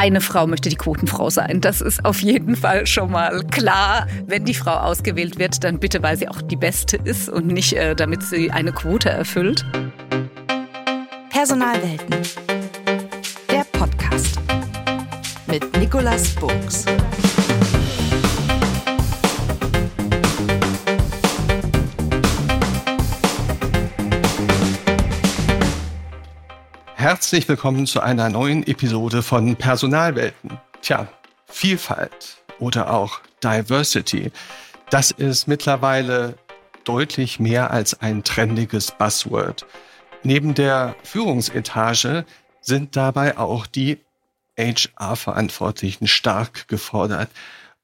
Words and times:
keine 0.00 0.22
Frau 0.22 0.46
möchte 0.46 0.70
die 0.70 0.76
Quotenfrau 0.76 1.28
sein. 1.28 1.60
Das 1.60 1.82
ist 1.82 2.06
auf 2.06 2.20
jeden 2.22 2.56
Fall 2.56 2.86
schon 2.86 3.10
mal 3.10 3.44
klar. 3.50 4.06
Wenn 4.24 4.46
die 4.46 4.54
Frau 4.54 4.72
ausgewählt 4.72 5.38
wird, 5.38 5.62
dann 5.62 5.78
bitte, 5.78 6.02
weil 6.02 6.16
sie 6.16 6.26
auch 6.26 6.40
die 6.40 6.56
Beste 6.56 6.96
ist 7.04 7.28
und 7.28 7.48
nicht, 7.48 7.74
äh, 7.74 7.94
damit 7.94 8.22
sie 8.22 8.50
eine 8.50 8.72
Quote 8.72 9.10
erfüllt. 9.10 9.62
Personalwelten. 11.28 12.16
Der 13.50 13.66
Podcast 13.72 14.38
mit 15.46 15.76
Nicolas 15.76 16.30
Burgs. 16.36 16.86
Herzlich 27.10 27.48
willkommen 27.48 27.88
zu 27.88 27.98
einer 27.98 28.28
neuen 28.28 28.64
Episode 28.64 29.24
von 29.24 29.56
Personalwelten. 29.56 30.60
Tja, 30.80 31.08
Vielfalt 31.46 32.40
oder 32.60 32.92
auch 32.92 33.18
Diversity, 33.42 34.30
das 34.90 35.10
ist 35.10 35.48
mittlerweile 35.48 36.38
deutlich 36.84 37.40
mehr 37.40 37.72
als 37.72 38.00
ein 38.00 38.22
trendiges 38.22 38.92
Buzzword. 38.92 39.66
Neben 40.22 40.54
der 40.54 40.94
Führungsetage 41.02 42.26
sind 42.60 42.94
dabei 42.94 43.36
auch 43.38 43.66
die 43.66 43.98
HR-Verantwortlichen 44.56 46.06
stark 46.06 46.68
gefordert. 46.68 47.28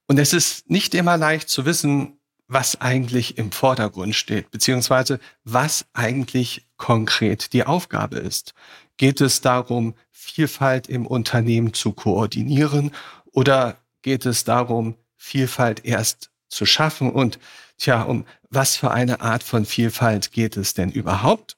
Und 0.07 0.21
es 0.21 0.33
ist 0.35 0.71
nicht 0.71 0.95
immer 0.95 1.17
leicht 1.17 1.49
zu 1.49 1.65
wissen, 1.65 2.17
was 2.47 2.81
eigentlich 2.81 3.39
im 3.39 3.51
Vordergrund 3.51 4.15
steht, 4.15 4.53
beziehungsweise 4.53 5.19
was 5.43 5.85
eigentlich 5.95 6.65
konkret 6.77 7.53
die 7.53 7.65
Aufgabe 7.65 8.19
ist. 8.19 8.55
Geht 8.97 9.21
es 9.21 9.41
darum, 9.41 9.95
Vielfalt 10.11 10.89
im 10.89 11.07
Unternehmen 11.07 11.75
zu 11.75 11.93
koordinieren 11.93 12.93
oder 13.33 13.77
geht 14.03 14.27
es 14.27 14.45
darum, 14.45 14.97
Vielfalt 15.17 15.85
erst 15.85 16.31
zu 16.49 16.67
schaffen? 16.67 17.11
Und 17.11 17.39
tja, 17.79 18.03
um 18.03 18.25
was 18.51 18.77
für 18.77 18.91
eine 18.91 19.21
Art 19.21 19.43
von 19.43 19.67
Vielfalt 19.67 20.33
geht 20.33 20.57
es 20.57 20.75
denn 20.75 20.91
überhaupt? 20.91 21.57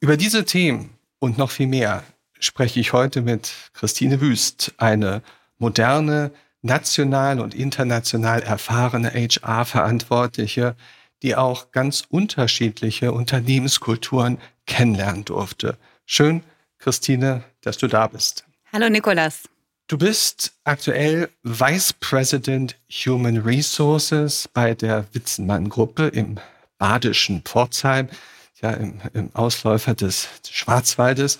Über 0.00 0.16
diese 0.16 0.44
Themen 0.44 0.90
und 1.18 1.38
noch 1.38 1.50
viel 1.50 1.66
mehr 1.66 2.04
spreche 2.40 2.80
ich 2.80 2.92
heute 2.92 3.22
mit 3.22 3.52
Christine 3.72 4.20
Wüst, 4.20 4.74
eine 4.76 5.22
moderne, 5.58 6.32
national 6.62 7.40
und 7.40 7.54
international 7.54 8.42
erfahrene 8.42 9.10
HR-Verantwortliche, 9.10 10.76
die 11.22 11.36
auch 11.36 11.70
ganz 11.70 12.04
unterschiedliche 12.08 13.12
Unternehmenskulturen 13.12 14.38
kennenlernen 14.66 15.24
durfte. 15.24 15.78
Schön, 16.06 16.42
Christine, 16.84 17.42
dass 17.62 17.78
du 17.78 17.86
da 17.86 18.06
bist. 18.06 18.44
Hallo 18.70 18.90
Nikolas. 18.90 19.44
Du 19.86 19.96
bist 19.96 20.52
aktuell 20.64 21.30
Vice 21.42 21.94
President 21.94 22.76
Human 22.90 23.38
Resources 23.38 24.48
bei 24.52 24.74
der 24.74 25.06
Witzenmann-Gruppe 25.12 26.08
im 26.08 26.38
badischen 26.76 27.40
Pforzheim, 27.40 28.10
ja, 28.60 28.72
im, 28.72 29.00
im 29.14 29.30
Ausläufer 29.34 29.94
des 29.94 30.28
Schwarzwaldes 30.46 31.38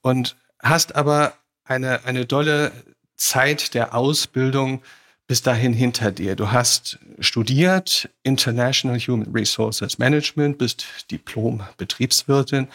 und 0.00 0.36
hast 0.62 0.96
aber 0.96 1.34
eine, 1.64 2.06
eine 2.06 2.24
dolle 2.24 2.72
Zeit 3.16 3.74
der 3.74 3.94
Ausbildung 3.94 4.80
bis 5.26 5.42
dahin 5.42 5.74
hinter 5.74 6.12
dir. 6.12 6.34
Du 6.34 6.50
hast 6.50 6.98
studiert 7.20 8.08
International 8.22 8.98
Human 8.98 9.30
Resources 9.34 9.98
Management, 9.98 10.56
bist 10.56 10.86
Diplom-Betriebswirtin 11.10 12.68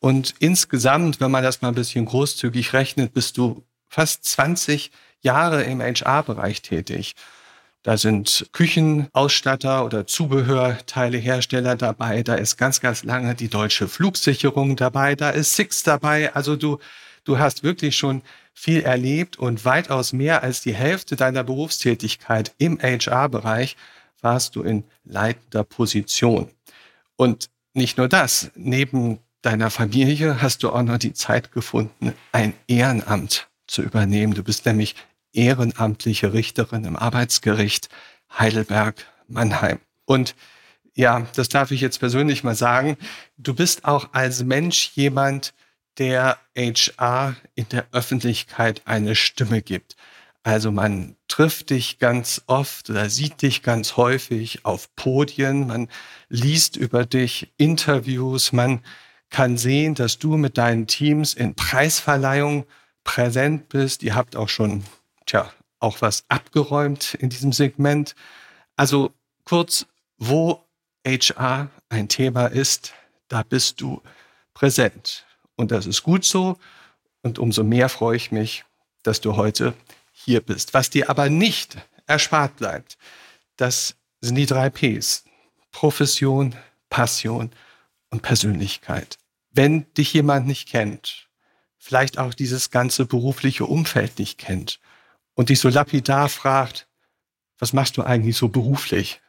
und 0.00 0.34
insgesamt, 0.38 1.20
wenn 1.20 1.30
man 1.30 1.42
das 1.42 1.60
mal 1.60 1.68
ein 1.68 1.74
bisschen 1.74 2.04
großzügig 2.04 2.72
rechnet, 2.72 3.12
bist 3.14 3.36
du 3.36 3.64
fast 3.88 4.24
20 4.24 4.90
Jahre 5.20 5.64
im 5.64 5.80
HR-Bereich 5.80 6.62
tätig. 6.62 7.14
Da 7.82 7.96
sind 7.96 8.48
Küchenausstatter 8.52 9.84
oder 9.84 10.06
Zubehörteilehersteller 10.06 11.76
dabei. 11.76 12.22
Da 12.22 12.34
ist 12.34 12.56
ganz, 12.56 12.80
ganz 12.80 13.02
lange 13.04 13.34
die 13.34 13.48
deutsche 13.48 13.88
Flugsicherung 13.88 14.76
dabei. 14.76 15.14
Da 15.14 15.30
ist 15.30 15.54
Six 15.54 15.84
dabei. 15.84 16.34
Also 16.34 16.56
du, 16.56 16.78
du 17.24 17.38
hast 17.38 17.62
wirklich 17.62 17.96
schon 17.96 18.22
viel 18.52 18.82
erlebt 18.82 19.38
und 19.38 19.64
weitaus 19.64 20.12
mehr 20.12 20.42
als 20.42 20.60
die 20.60 20.74
Hälfte 20.74 21.16
deiner 21.16 21.44
Berufstätigkeit 21.44 22.52
im 22.58 22.78
HR-Bereich 22.80 23.76
warst 24.20 24.56
du 24.56 24.62
in 24.62 24.84
leitender 25.04 25.62
Position. 25.64 26.50
Und 27.16 27.50
nicht 27.72 27.98
nur 27.98 28.08
das, 28.08 28.50
neben 28.56 29.20
deiner 29.42 29.70
Familie 29.70 30.42
hast 30.42 30.62
du 30.62 30.70
auch 30.70 30.82
noch 30.82 30.98
die 30.98 31.12
Zeit 31.12 31.52
gefunden, 31.52 32.14
ein 32.32 32.54
Ehrenamt 32.66 33.48
zu 33.66 33.82
übernehmen. 33.82 34.34
Du 34.34 34.42
bist 34.42 34.66
nämlich 34.66 34.96
ehrenamtliche 35.32 36.32
Richterin 36.32 36.84
im 36.84 36.96
Arbeitsgericht 36.96 37.88
Heidelberg-Mannheim. 38.36 39.78
Und 40.04 40.34
ja, 40.94 41.26
das 41.36 41.48
darf 41.48 41.70
ich 41.70 41.80
jetzt 41.80 42.00
persönlich 42.00 42.42
mal 42.42 42.56
sagen. 42.56 42.96
Du 43.36 43.54
bist 43.54 43.84
auch 43.84 44.12
als 44.12 44.42
Mensch 44.42 44.90
jemand, 44.94 45.54
der 45.98 46.38
HR 46.56 47.36
in 47.54 47.68
der 47.68 47.86
Öffentlichkeit 47.92 48.82
eine 48.84 49.14
Stimme 49.14 49.62
gibt. 49.62 49.96
Also 50.42 50.72
man 50.72 51.16
trifft 51.26 51.70
dich 51.70 51.98
ganz 51.98 52.42
oft 52.46 52.88
oder 52.88 53.10
sieht 53.10 53.42
dich 53.42 53.62
ganz 53.62 53.96
häufig 53.96 54.64
auf 54.64 54.94
Podien, 54.96 55.66
man 55.66 55.88
liest 56.28 56.76
über 56.76 57.04
dich 57.04 57.52
Interviews, 57.58 58.52
man 58.52 58.80
kann 59.30 59.58
sehen, 59.58 59.94
dass 59.94 60.18
du 60.18 60.36
mit 60.36 60.58
deinen 60.58 60.86
Teams 60.86 61.34
in 61.34 61.54
Preisverleihung 61.54 62.64
präsent 63.04 63.68
bist. 63.68 64.02
Ihr 64.02 64.14
habt 64.14 64.36
auch 64.36 64.48
schon, 64.48 64.84
tja, 65.26 65.52
auch 65.80 66.00
was 66.00 66.24
abgeräumt 66.28 67.14
in 67.14 67.28
diesem 67.28 67.52
Segment. 67.52 68.14
Also 68.76 69.12
kurz, 69.44 69.86
wo 70.18 70.64
HR 71.06 71.70
ein 71.88 72.08
Thema 72.08 72.46
ist, 72.46 72.92
da 73.28 73.42
bist 73.42 73.80
du 73.80 74.02
präsent. 74.54 75.24
Und 75.56 75.70
das 75.70 75.86
ist 75.86 76.02
gut 76.02 76.24
so. 76.24 76.56
Und 77.22 77.38
umso 77.38 77.64
mehr 77.64 77.88
freue 77.88 78.16
ich 78.16 78.32
mich, 78.32 78.64
dass 79.02 79.20
du 79.20 79.36
heute 79.36 79.74
hier 80.12 80.40
bist. 80.40 80.74
Was 80.74 80.90
dir 80.90 81.10
aber 81.10 81.28
nicht 81.28 81.76
erspart 82.06 82.56
bleibt, 82.56 82.96
das 83.56 83.96
sind 84.20 84.36
die 84.36 84.46
drei 84.46 84.70
Ps. 84.70 85.24
Profession, 85.70 86.54
Passion 86.90 87.50
und 88.10 88.22
Persönlichkeit. 88.22 89.18
Wenn 89.50 89.92
dich 89.94 90.12
jemand 90.12 90.46
nicht 90.46 90.68
kennt, 90.68 91.28
vielleicht 91.78 92.18
auch 92.18 92.34
dieses 92.34 92.70
ganze 92.70 93.06
berufliche 93.06 93.66
Umfeld 93.66 94.18
nicht 94.18 94.38
kennt 94.38 94.80
und 95.34 95.48
dich 95.48 95.60
so 95.60 95.68
lapidar 95.68 96.28
fragt, 96.28 96.88
was 97.58 97.72
machst 97.72 97.96
du 97.96 98.02
eigentlich 98.02 98.36
so 98.36 98.48
beruflich? 98.48 99.20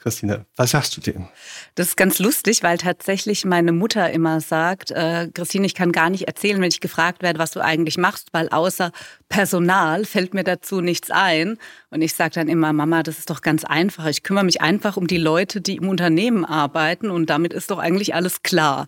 Christine, 0.00 0.46
was 0.56 0.70
sagst 0.70 0.96
du 0.96 1.02
dem? 1.02 1.28
Das 1.74 1.88
ist 1.88 1.96
ganz 1.96 2.18
lustig, 2.18 2.62
weil 2.62 2.78
tatsächlich 2.78 3.44
meine 3.44 3.70
Mutter 3.72 4.10
immer 4.10 4.40
sagt, 4.40 4.90
äh, 4.92 5.28
Christine, 5.32 5.66
ich 5.66 5.74
kann 5.74 5.92
gar 5.92 6.08
nicht 6.08 6.26
erzählen, 6.26 6.58
wenn 6.60 6.70
ich 6.70 6.80
gefragt 6.80 7.22
werde, 7.22 7.38
was 7.38 7.50
du 7.50 7.60
eigentlich 7.60 7.98
machst, 7.98 8.28
weil 8.32 8.48
außer 8.48 8.92
Personal 9.28 10.06
fällt 10.06 10.32
mir 10.32 10.42
dazu 10.42 10.80
nichts 10.80 11.10
ein. 11.10 11.58
Und 11.90 12.00
ich 12.00 12.14
sage 12.14 12.34
dann 12.34 12.48
immer, 12.48 12.72
Mama, 12.72 13.02
das 13.02 13.18
ist 13.18 13.28
doch 13.28 13.42
ganz 13.42 13.64
einfach. 13.64 14.06
Ich 14.06 14.22
kümmere 14.22 14.44
mich 14.44 14.62
einfach 14.62 14.96
um 14.96 15.06
die 15.06 15.18
Leute, 15.18 15.60
die 15.60 15.76
im 15.76 15.88
Unternehmen 15.88 16.46
arbeiten 16.46 17.10
und 17.10 17.28
damit 17.28 17.52
ist 17.52 17.70
doch 17.70 17.78
eigentlich 17.78 18.14
alles 18.14 18.42
klar. 18.42 18.86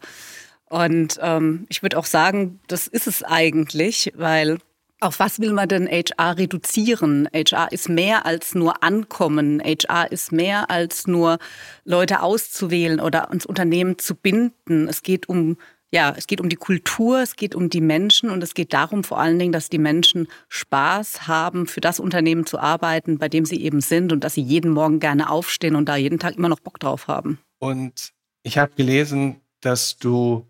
Und 0.70 1.18
ähm, 1.20 1.66
ich 1.68 1.82
würde 1.82 1.98
auch 1.98 2.06
sagen, 2.06 2.58
das 2.68 2.86
ist 2.86 3.06
es 3.06 3.22
eigentlich, 3.22 4.14
weil 4.16 4.56
auf 5.02 5.18
was 5.18 5.40
will 5.40 5.52
man 5.52 5.68
denn 5.68 5.88
HR 5.88 6.38
reduzieren? 6.38 7.28
HR 7.34 7.72
ist 7.72 7.88
mehr 7.88 8.24
als 8.24 8.54
nur 8.54 8.82
Ankommen. 8.82 9.60
HR 9.60 10.10
ist 10.10 10.32
mehr 10.32 10.70
als 10.70 11.06
nur 11.06 11.38
Leute 11.84 12.22
auszuwählen 12.22 13.00
oder 13.00 13.28
ins 13.32 13.44
Unternehmen 13.44 13.98
zu 13.98 14.14
binden. 14.14 14.88
Es 14.88 15.02
geht 15.02 15.28
um 15.28 15.56
ja, 15.94 16.14
es 16.16 16.26
geht 16.26 16.40
um 16.40 16.48
die 16.48 16.56
Kultur, 16.56 17.20
es 17.20 17.36
geht 17.36 17.54
um 17.54 17.68
die 17.68 17.82
Menschen 17.82 18.30
und 18.30 18.42
es 18.42 18.54
geht 18.54 18.72
darum 18.72 19.04
vor 19.04 19.20
allen 19.20 19.38
Dingen, 19.38 19.52
dass 19.52 19.68
die 19.68 19.78
Menschen 19.78 20.26
Spaß 20.48 21.28
haben, 21.28 21.66
für 21.66 21.82
das 21.82 22.00
Unternehmen 22.00 22.46
zu 22.46 22.58
arbeiten, 22.58 23.18
bei 23.18 23.28
dem 23.28 23.44
sie 23.44 23.62
eben 23.62 23.82
sind 23.82 24.10
und 24.10 24.24
dass 24.24 24.32
sie 24.32 24.40
jeden 24.40 24.70
Morgen 24.70 25.00
gerne 25.00 25.28
aufstehen 25.28 25.76
und 25.76 25.90
da 25.90 25.96
jeden 25.96 26.18
Tag 26.18 26.36
immer 26.36 26.48
noch 26.48 26.60
Bock 26.60 26.80
drauf 26.80 27.08
haben. 27.08 27.38
Und 27.58 28.14
ich 28.42 28.56
habe 28.56 28.72
gelesen, 28.74 29.42
dass 29.60 29.98
du 29.98 30.46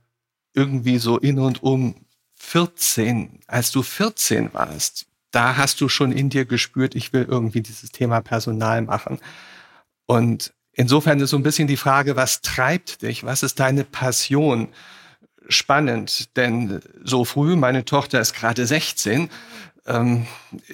irgendwie 0.55 0.99
so 0.99 1.19
in 1.19 1.41
und 1.41 1.61
um 1.65 1.97
14, 2.45 3.39
als 3.47 3.71
du 3.71 3.83
14 3.83 4.53
warst, 4.53 5.07
da 5.31 5.57
hast 5.57 5.81
du 5.81 5.89
schon 5.89 6.13
in 6.13 6.29
dir 6.29 6.45
gespürt, 6.45 6.95
ich 6.95 7.13
will 7.13 7.25
irgendwie 7.29 7.63
dieses 7.63 7.93
Thema 7.93 8.21
Personal 8.21 8.83
machen. 8.83 9.21
Und 10.07 10.53
insofern 10.73 11.21
ist 11.21 11.31
so 11.31 11.39
ein 11.39 11.45
bisschen 11.45 11.69
die 11.69 11.79
Frage, 11.79 12.17
was 12.17 12.43
treibt 12.43 13.03
dich? 13.03 13.25
Was 13.25 13.43
ist 13.43 13.61
deine 13.61 13.85
Passion? 13.85 14.69
Spannend, 15.49 16.37
denn 16.37 16.83
so 17.03 17.25
früh, 17.25 17.57
meine 17.57 17.85
Tochter 17.85 18.21
ist 18.21 18.35
gerade 18.35 18.67
16, 18.67 19.31
ähm, 19.87 20.27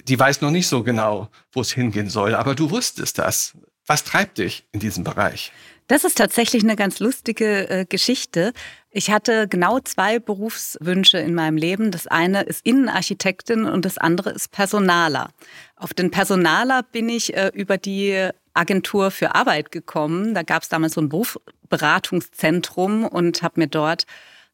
die 0.08 0.18
weiß 0.18 0.40
noch 0.40 0.50
nicht 0.50 0.66
so 0.66 0.82
genau, 0.82 1.28
wo 1.52 1.60
es 1.60 1.72
hingehen 1.72 2.08
soll, 2.08 2.34
aber 2.34 2.54
du 2.54 2.70
wusstest 2.70 3.18
das. 3.18 3.52
Was 3.86 4.04
treibt 4.04 4.38
dich 4.38 4.66
in 4.72 4.80
diesem 4.80 5.04
Bereich? 5.04 5.52
Das 5.88 6.05
ist 6.05 6.19
tatsächlich 6.19 6.62
eine 6.62 6.76
ganz 6.76 7.00
lustige 7.00 7.69
äh, 7.70 7.85
Geschichte. 7.87 8.52
Ich 8.90 9.11
hatte 9.11 9.49
genau 9.49 9.81
zwei 9.81 10.19
Berufswünsche 10.19 11.17
in 11.17 11.35
meinem 11.35 11.56
Leben. 11.56 11.90
Das 11.90 12.06
eine 12.06 12.43
ist 12.43 12.64
Innenarchitektin 12.67 13.64
und 13.64 13.87
das 13.87 13.96
andere 13.96 14.31
ist 14.31 14.52
Personaler. 14.52 15.31
Auf 15.76 15.94
den 15.94 16.11
Personaler 16.11 16.82
bin 16.82 17.08
ich 17.08 17.35
äh, 17.35 17.50
über 17.55 17.79
die 17.79 18.29
Agentur 18.52 19.11
für 19.11 19.35
Arbeit 19.35 19.73
gekommen. 19.73 20.35
Da 20.35 20.43
gab 20.43 20.62
es 20.62 20.69
damals 20.69 20.93
so 20.93 21.00
ein 21.00 21.08
Berufsberatungszentrum 21.08 23.06
und 23.06 23.43
habe 23.43 23.61
mir 23.61 23.69
dort 23.69 24.05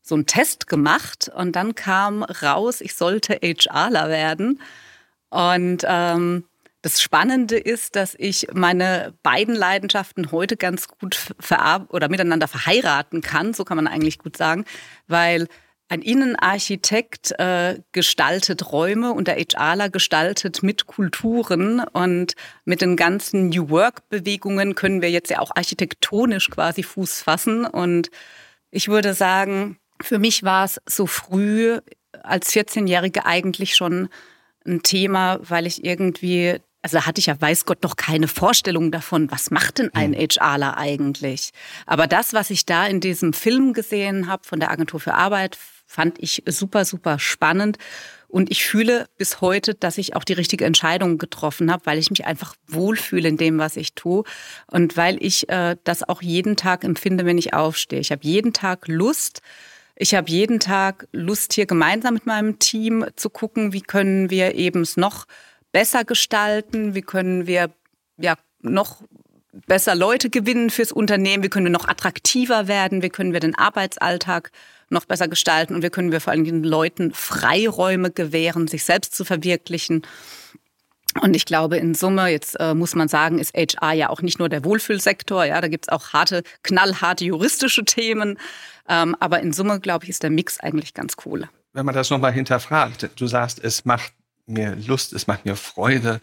so 0.03 0.15
einen 0.15 0.27
Test 0.27 0.69
gemacht 0.69 1.33
und 1.35 1.57
dann 1.57 1.75
kam 1.75 2.23
raus, 2.23 2.81
ich 2.81 2.95
sollte 2.95 3.41
HRler 3.43 4.09
werden. 4.09 4.61
Und 5.31 5.83
ähm, 5.85 6.45
das 6.85 7.01
Spannende 7.01 7.57
ist, 7.57 7.97
dass 7.97 8.15
ich 8.19 8.49
meine 8.53 9.15
beiden 9.23 9.55
Leidenschaften 9.55 10.31
heute 10.33 10.59
ganz 10.59 10.87
gut 10.87 11.35
oder 11.89 12.11
miteinander 12.11 12.47
verheiraten 12.47 13.23
kann, 13.23 13.55
so 13.55 13.65
kann 13.65 13.79
man 13.79 13.87
eigentlich 13.87 14.19
gut 14.19 14.37
sagen, 14.37 14.67
weil 15.07 15.49
ein 15.89 16.03
Innenarchitekt 16.03 17.33
äh, 17.39 17.81
gestaltet 17.93 18.71
Räume 18.71 19.15
und 19.15 19.29
der 19.29 19.37
HRler 19.37 19.89
gestaltet 19.89 20.63
mit 20.63 20.87
Kulturen 20.87 21.81
und 21.81 22.35
mit 22.67 22.83
den 22.83 22.97
ganzen 22.97 23.49
New 23.49 23.71
Work-Bewegungen 23.71 24.75
können 24.75 25.01
wir 25.01 25.11
jetzt 25.11 25.31
ja 25.31 25.39
auch 25.39 25.53
architektonisch 25.55 26.51
quasi 26.51 26.83
Fuß 26.83 27.23
fassen. 27.23 27.65
Und 27.65 28.11
ich 28.71 28.89
würde 28.89 29.15
sagen, 29.15 29.79
für 30.03 30.19
mich 30.19 30.43
war 30.43 30.67
es 30.67 30.83
so 30.85 31.07
früh 31.07 31.79
als 32.23 32.53
14-Jährige 32.53 33.25
eigentlich 33.25 33.75
schon 33.75 34.11
ein 34.67 34.83
Thema, 34.83 35.39
weil 35.43 35.67
ich 35.67 35.83
irgendwie 35.85 36.61
also 36.85 37.07
hatte 37.07 37.19
ich 37.19 37.27
ja 37.27 37.41
weiß 37.41 37.65
Gott 37.65 37.83
noch 37.83 37.97
keine 37.97 38.29
Vorstellung 38.29 38.93
davon, 38.93 39.31
was 39.31 39.51
macht 39.51 39.79
denn 39.79 39.93
ein 39.95 40.13
HRler 40.13 40.73
hm. 40.73 40.79
eigentlich. 40.79 41.51
Aber 41.87 42.07
das, 42.07 42.35
was 42.35 42.51
ich 42.51 42.67
da 42.67 42.87
in 42.87 43.01
diesem 43.01 43.33
Film 43.33 43.73
gesehen 43.73 44.29
habe 44.29 44.45
von 44.45 44.61
der 44.61 44.71
Agentur 44.71 45.01
für 45.01 45.15
Arbeit, 45.15 45.57
fand 45.87 46.23
ich 46.23 46.43
super, 46.47 46.85
super 46.85 47.19
spannend. 47.19 47.79
Und 48.29 48.51
ich 48.51 48.67
fühle 48.67 49.07
bis 49.17 49.41
heute, 49.41 49.75
dass 49.75 49.97
ich 49.97 50.15
auch 50.15 50.25
die 50.25 50.35
richtige 50.35 50.67
Entscheidung 50.67 51.17
getroffen 51.17 51.73
habe, 51.73 51.87
weil 51.87 51.99
ich 51.99 52.11
mich 52.11 52.27
einfach 52.27 52.55
wohlfühle 52.67 53.31
in 53.31 53.39
dem, 53.39 53.59
was 53.59 53.77
ich 53.77 53.95
tue. 53.95 54.25
Und 54.67 54.99
weil 54.99 55.17
ich 55.25 55.49
äh, 55.49 55.77
das 55.85 56.07
auch 56.07 56.21
jeden 56.21 56.57
Tag 56.57 56.85
empfinde, 56.85 57.25
wenn 57.25 57.39
ich 57.39 57.55
aufstehe. 57.55 58.01
Ich 58.01 58.13
habe 58.13 58.25
jeden 58.25 58.53
Tag 58.53 58.89
Lust. 58.89 59.41
Ich 59.97 60.15
habe 60.15 60.29
jeden 60.29 60.61
Tag 60.61 61.07
Lust, 61.13 61.55
hier 61.55 61.67
gemeinsam 61.67 62.13
mit 62.13 62.27
meinem 62.27 62.59
Team 62.59 63.07
zu 63.17 63.31
gucken, 63.31 63.73
wie 63.73 63.81
können 63.81 64.29
wir 64.29 64.55
eben 64.55 64.83
es 64.83 64.99
noch 64.99 65.25
besser 65.75 66.05
gestalten? 66.05 66.95
Wie 66.95 67.03
können 67.03 67.49
wir 67.49 67.69
ja 68.17 68.37
noch 68.61 69.03
besser 69.67 69.97
Leute 69.97 70.31
gewinnen 70.31 70.71
fürs 70.71 70.93
Unternehmen? 70.93 71.43
Wie 71.43 71.49
können 71.49 71.67
wir 71.67 71.73
noch 71.73 71.89
attraktiver 71.89 72.69
werden? 72.69 73.03
Wie 73.03 73.11
können 73.11 73.33
wir 73.33 73.41
den 73.41 73.57
Arbeitsalltag 73.57 74.53
noch 74.89 75.05
besser 75.05 75.27
gestalten? 75.27 75.75
Und 75.75 75.83
wie 75.83 75.91
können 75.91 76.13
wir 76.13 76.21
vor 76.21 76.33
allem 76.33 76.45
den 76.45 76.63
Leuten 76.63 77.13
Freiräume 77.13 78.13
gewähren, 78.13 78.69
sich 78.69 78.85
selbst 78.85 79.17
zu 79.17 79.25
verwirklichen? 79.25 80.03
Und 81.21 81.35
ich 81.35 81.45
glaube, 81.45 81.77
in 81.77 81.95
Summe, 81.95 82.29
jetzt 82.29 82.55
äh, 82.61 82.75
muss 82.75 82.95
man 82.95 83.09
sagen, 83.09 83.41
ist 83.41 83.55
HR 83.55 83.93
ja 83.93 84.11
auch 84.11 84.23
nicht 84.23 84.39
nur 84.39 84.49
der 84.49 84.65
Wohlfühlsektor, 84.65 85.45
ja, 85.45 85.61
da 85.61 85.69
gibt's 85.69 85.89
auch 85.89 86.13
harte, 86.13 86.43
knallharte 86.63 87.25
juristische 87.25 87.85
Themen. 87.85 88.39
Ähm, 88.89 89.17
aber 89.19 89.41
in 89.41 89.53
Summe, 89.53 89.81
glaube 89.81 90.05
ich, 90.05 90.11
ist 90.11 90.23
der 90.23 90.31
Mix 90.31 90.61
eigentlich 90.61 90.95
ganz 90.95 91.15
cool. 91.25 91.49
Wenn 91.73 91.87
man 91.87 91.95
das 91.95 92.11
nochmal 92.11 92.33
hinterfragt, 92.33 93.11
du 93.17 93.27
sagst, 93.27 93.63
es 93.63 93.85
macht 93.85 94.13
mir 94.47 94.77
Lust, 94.77 95.13
es 95.13 95.27
macht 95.27 95.45
mir 95.45 95.57
Freude. 95.57 96.21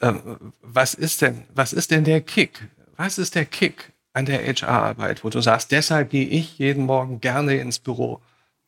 Ähm, 0.00 0.52
was 0.60 0.94
ist 0.94 1.22
denn, 1.22 1.44
was 1.54 1.72
ist 1.72 1.90
denn 1.90 2.04
der 2.04 2.20
Kick? 2.20 2.68
Was 2.96 3.18
ist 3.18 3.34
der 3.34 3.44
Kick 3.44 3.92
an 4.12 4.26
der 4.26 4.46
HR-Arbeit, 4.46 5.24
wo 5.24 5.30
du 5.30 5.40
sagst, 5.40 5.72
deshalb 5.72 6.10
gehe 6.10 6.26
ich 6.26 6.58
jeden 6.58 6.84
Morgen 6.84 7.20
gerne 7.20 7.56
ins 7.56 7.78
Büro? 7.78 8.20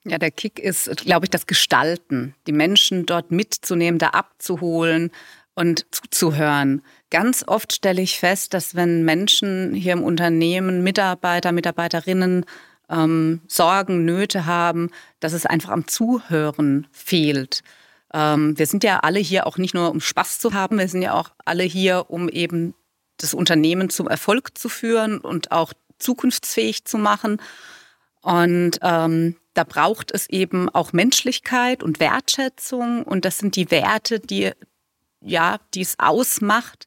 Ja, 0.04 0.18
der 0.18 0.30
Kick 0.30 0.58
ist, 0.58 0.90
glaube 0.98 1.26
ich, 1.26 1.30
das 1.30 1.46
Gestalten, 1.46 2.34
die 2.46 2.52
Menschen 2.52 3.06
dort 3.06 3.30
mitzunehmen, 3.30 3.98
da 3.98 4.08
abzuholen 4.08 5.10
und 5.54 5.86
zuzuhören. 5.90 6.82
Ganz 7.10 7.44
oft 7.46 7.72
stelle 7.72 8.02
ich 8.02 8.18
fest, 8.18 8.54
dass 8.54 8.74
wenn 8.74 9.04
Menschen 9.04 9.74
hier 9.74 9.94
im 9.94 10.02
Unternehmen, 10.02 10.82
Mitarbeiter, 10.82 11.52
Mitarbeiterinnen 11.52 12.44
ähm, 12.90 13.40
Sorgen, 13.48 14.04
Nöte 14.04 14.46
haben, 14.46 14.90
dass 15.20 15.32
es 15.32 15.46
einfach 15.46 15.70
am 15.70 15.86
Zuhören 15.86 16.86
fehlt. 16.92 17.62
Ähm, 18.14 18.56
wir 18.56 18.66
sind 18.66 18.84
ja 18.84 19.00
alle 19.00 19.18
hier 19.18 19.46
auch 19.46 19.58
nicht 19.58 19.74
nur, 19.74 19.90
um 19.90 20.00
Spaß 20.00 20.38
zu 20.38 20.54
haben, 20.54 20.78
wir 20.78 20.88
sind 20.88 21.02
ja 21.02 21.12
auch 21.12 21.32
alle 21.44 21.64
hier, 21.64 22.06
um 22.08 22.28
eben 22.28 22.74
das 23.18 23.34
Unternehmen 23.34 23.90
zum 23.90 24.08
Erfolg 24.08 24.56
zu 24.56 24.68
führen 24.68 25.18
und 25.18 25.52
auch 25.52 25.72
zukunftsfähig 25.98 26.84
zu 26.84 26.96
machen. 26.96 27.42
Und 28.22 28.78
ähm, 28.82 29.36
da 29.52 29.64
braucht 29.64 30.10
es 30.12 30.28
eben 30.30 30.68
auch 30.70 30.92
Menschlichkeit 30.92 31.82
und 31.82 32.00
Wertschätzung. 32.00 33.02
Und 33.02 33.24
das 33.24 33.38
sind 33.38 33.56
die 33.56 33.70
Werte, 33.70 34.20
die 34.20 34.52
ja, 35.24 35.58
die 35.74 35.80
es 35.80 35.98
ausmacht, 35.98 36.86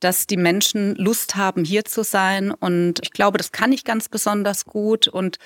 dass 0.00 0.26
die 0.26 0.36
Menschen 0.36 0.94
Lust 0.96 1.36
haben, 1.36 1.64
hier 1.64 1.84
zu 1.84 2.04
sein. 2.04 2.50
Und 2.50 3.00
ich 3.02 3.10
glaube, 3.10 3.38
das 3.38 3.52
kann 3.52 3.72
ich 3.72 3.84
ganz 3.84 4.08
besonders 4.08 4.64
gut. 4.64 5.08
Und 5.08 5.38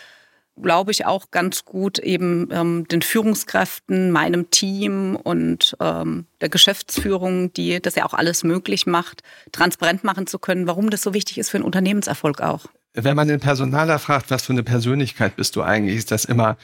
glaube 0.61 0.91
ich, 0.91 1.06
auch 1.06 1.31
ganz 1.31 1.64
gut 1.64 1.99
eben 1.99 2.49
ähm, 2.52 2.87
den 2.88 3.02
Führungskräften, 3.02 4.11
meinem 4.11 4.50
Team 4.50 5.17
und 5.17 5.76
ähm, 5.81 6.26
der 6.41 6.49
Geschäftsführung, 6.49 7.52
die 7.52 7.81
das 7.81 7.94
ja 7.94 8.05
auch 8.05 8.14
alles 8.14 8.44
möglich 8.44 8.87
macht, 8.87 9.23
transparent 9.52 10.05
machen 10.05 10.26
zu 10.26 10.38
können, 10.38 10.67
warum 10.67 10.91
das 10.91 11.02
so 11.02 11.14
wichtig 11.14 11.38
ist 11.38 11.50
für 11.50 11.56
einen 11.56 11.64
Unternehmenserfolg 11.64 12.41
auch. 12.41 12.67
Wenn 12.93 13.17
man 13.17 13.29
den 13.29 13.41
Personaler 13.41 13.99
fragt, 13.99 14.31
was 14.31 14.44
für 14.44 14.52
eine 14.52 14.64
Persönlichkeit 14.64 15.37
bist 15.37 15.56
du 15.56 15.62
eigentlich, 15.62 15.97
ist 15.97 16.11
das 16.11 16.25
immer 16.25 16.56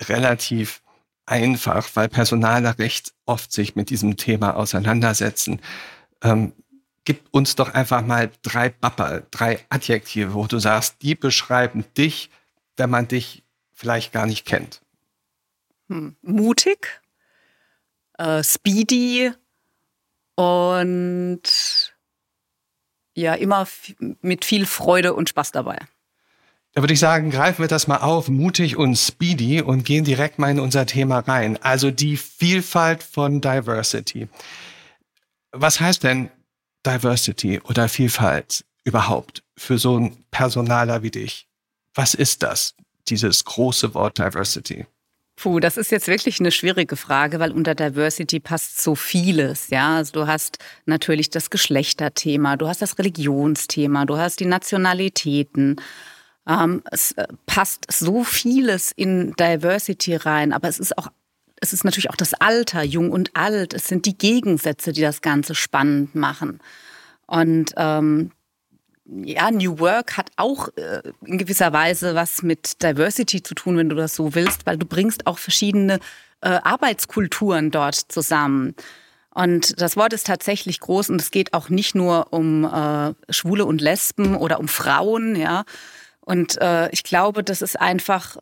relativ 0.00 0.82
einfach, 1.26 1.88
weil 1.94 2.08
Personaler 2.08 2.78
recht 2.78 3.12
oft 3.26 3.52
sich 3.52 3.76
mit 3.76 3.90
diesem 3.90 4.16
Thema 4.16 4.56
auseinandersetzen. 4.56 5.60
Ähm, 6.22 6.52
gib 7.04 7.22
uns 7.30 7.56
doch 7.56 7.74
einfach 7.74 8.04
mal 8.04 8.30
drei 8.42 8.68
Bapper, 8.70 9.22
drei 9.30 9.60
Adjektive, 9.68 10.34
wo 10.34 10.46
du 10.46 10.58
sagst, 10.58 10.96
die 11.02 11.14
beschreiben 11.14 11.84
dich 11.96 12.30
wenn 12.76 12.90
man 12.90 13.08
dich 13.08 13.44
vielleicht 13.72 14.12
gar 14.12 14.26
nicht 14.26 14.44
kennt? 14.46 14.80
Hm. 15.88 16.16
Mutig, 16.22 17.02
äh, 18.18 18.42
speedy 18.42 19.32
und 20.34 21.42
ja, 23.14 23.34
immer 23.34 23.68
mit 24.20 24.44
viel 24.44 24.66
Freude 24.66 25.14
und 25.14 25.28
Spaß 25.28 25.52
dabei. 25.52 25.78
Da 26.74 26.80
würde 26.80 26.94
ich 26.94 27.00
sagen, 27.00 27.30
greifen 27.30 27.62
wir 27.62 27.68
das 27.68 27.86
mal 27.86 27.98
auf, 27.98 28.28
mutig 28.28 28.78
und 28.78 28.96
speedy 28.96 29.60
und 29.60 29.84
gehen 29.84 30.04
direkt 30.04 30.38
mal 30.38 30.50
in 30.50 30.58
unser 30.58 30.86
Thema 30.86 31.18
rein. 31.18 31.58
Also 31.62 31.90
die 31.90 32.16
Vielfalt 32.16 33.02
von 33.02 33.42
Diversity. 33.42 34.28
Was 35.50 35.80
heißt 35.80 36.02
denn 36.02 36.30
Diversity 36.86 37.60
oder 37.60 37.90
Vielfalt 37.90 38.64
überhaupt 38.84 39.42
für 39.58 39.76
so 39.76 39.96
einen 39.96 40.24
Personaler 40.30 41.02
wie 41.02 41.10
dich? 41.10 41.46
Was 41.94 42.14
ist 42.14 42.42
das, 42.42 42.74
dieses 43.08 43.44
große 43.44 43.94
Wort 43.94 44.18
Diversity? 44.18 44.86
Puh, 45.36 45.60
das 45.60 45.76
ist 45.76 45.90
jetzt 45.90 46.08
wirklich 46.08 46.40
eine 46.40 46.52
schwierige 46.52 46.96
Frage, 46.96 47.40
weil 47.40 47.52
unter 47.52 47.74
Diversity 47.74 48.38
passt 48.38 48.80
so 48.80 48.94
vieles. 48.94 49.70
Ja, 49.70 49.96
also 49.96 50.12
du 50.12 50.26
hast 50.26 50.58
natürlich 50.86 51.30
das 51.30 51.50
Geschlechterthema, 51.50 52.56
du 52.56 52.68
hast 52.68 52.82
das 52.82 52.98
Religionsthema, 52.98 54.04
du 54.04 54.18
hast 54.18 54.40
die 54.40 54.46
Nationalitäten. 54.46 55.80
Ähm, 56.46 56.82
es 56.90 57.12
äh, 57.12 57.26
passt 57.46 57.86
so 57.90 58.24
vieles 58.24 58.92
in 58.94 59.32
Diversity 59.32 60.16
rein, 60.16 60.52
aber 60.52 60.68
es 60.68 60.78
ist 60.78 60.96
auch 60.98 61.08
es 61.62 61.72
ist 61.72 61.84
natürlich 61.84 62.10
auch 62.10 62.16
das 62.16 62.34
Alter, 62.34 62.82
jung 62.82 63.12
und 63.12 63.36
alt. 63.36 63.72
Es 63.72 63.86
sind 63.86 64.04
die 64.06 64.18
Gegensätze, 64.18 64.92
die 64.92 65.00
das 65.00 65.22
Ganze 65.22 65.54
spannend 65.54 66.16
machen. 66.16 66.58
Und 67.26 67.72
ähm, 67.76 68.32
ja, 69.04 69.50
New 69.50 69.78
Work 69.78 70.16
hat 70.16 70.30
auch 70.36 70.68
äh, 70.76 71.02
in 71.24 71.38
gewisser 71.38 71.72
Weise 71.72 72.14
was 72.14 72.42
mit 72.42 72.82
Diversity 72.82 73.42
zu 73.42 73.54
tun, 73.54 73.76
wenn 73.76 73.88
du 73.88 73.96
das 73.96 74.14
so 74.14 74.34
willst, 74.34 74.66
weil 74.66 74.78
du 74.78 74.86
bringst 74.86 75.26
auch 75.26 75.38
verschiedene 75.38 75.98
äh, 76.40 76.48
Arbeitskulturen 76.48 77.70
dort 77.70 77.94
zusammen. 77.94 78.74
Und 79.34 79.80
das 79.80 79.96
Wort 79.96 80.12
ist 80.12 80.26
tatsächlich 80.26 80.80
groß 80.80 81.08
und 81.10 81.20
es 81.20 81.30
geht 81.30 81.54
auch 81.54 81.68
nicht 81.68 81.94
nur 81.94 82.32
um 82.32 82.64
äh, 82.64 83.14
Schwule 83.32 83.64
und 83.64 83.80
Lesben 83.80 84.36
oder 84.36 84.60
um 84.60 84.68
Frauen, 84.68 85.36
ja. 85.36 85.64
Und 86.20 86.60
äh, 86.60 86.90
ich 86.90 87.02
glaube, 87.02 87.42
das 87.42 87.62
ist 87.62 87.80
einfach, 87.80 88.36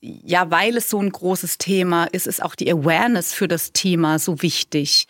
ja, 0.00 0.50
weil 0.50 0.76
es 0.76 0.90
so 0.90 1.00
ein 1.00 1.10
großes 1.10 1.58
Thema 1.58 2.04
ist, 2.04 2.26
ist 2.26 2.42
auch 2.42 2.54
die 2.54 2.70
Awareness 2.70 3.32
für 3.32 3.48
das 3.48 3.72
Thema 3.72 4.18
so 4.18 4.42
wichtig. 4.42 5.08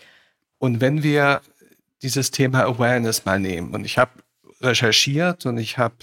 Und 0.58 0.80
wenn 0.80 1.02
wir 1.02 1.42
dieses 2.02 2.30
Thema 2.30 2.64
Awareness 2.64 3.24
mal 3.24 3.40
nehmen, 3.40 3.74
und 3.74 3.84
ich 3.84 3.98
habe 3.98 4.12
recherchiert 4.60 5.46
und 5.46 5.58
ich 5.58 5.78
habe 5.78 5.94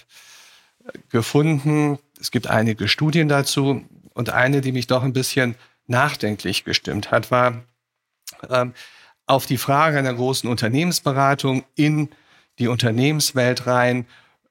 gefunden, 1.10 2.00
es 2.20 2.32
gibt 2.32 2.48
einige 2.48 2.88
Studien 2.88 3.28
dazu 3.28 3.84
und 4.14 4.30
eine, 4.30 4.62
die 4.62 4.72
mich 4.72 4.88
doch 4.88 5.04
ein 5.04 5.14
bisschen 5.14 5.56
nachdenklich 5.88 6.64
gestimmt 6.64 7.12
hat, 7.12 7.32
war 7.32 7.64
ähm, 8.50 8.74
auf 9.26 9.46
die 9.46 9.58
Frage 9.58 9.98
einer 9.98 10.14
großen 10.14 10.50
Unternehmensberatung 10.50 11.64
in 11.76 12.10
die 12.60 12.68
Unternehmenswelt 12.68 13.68
rein, 13.68 14.06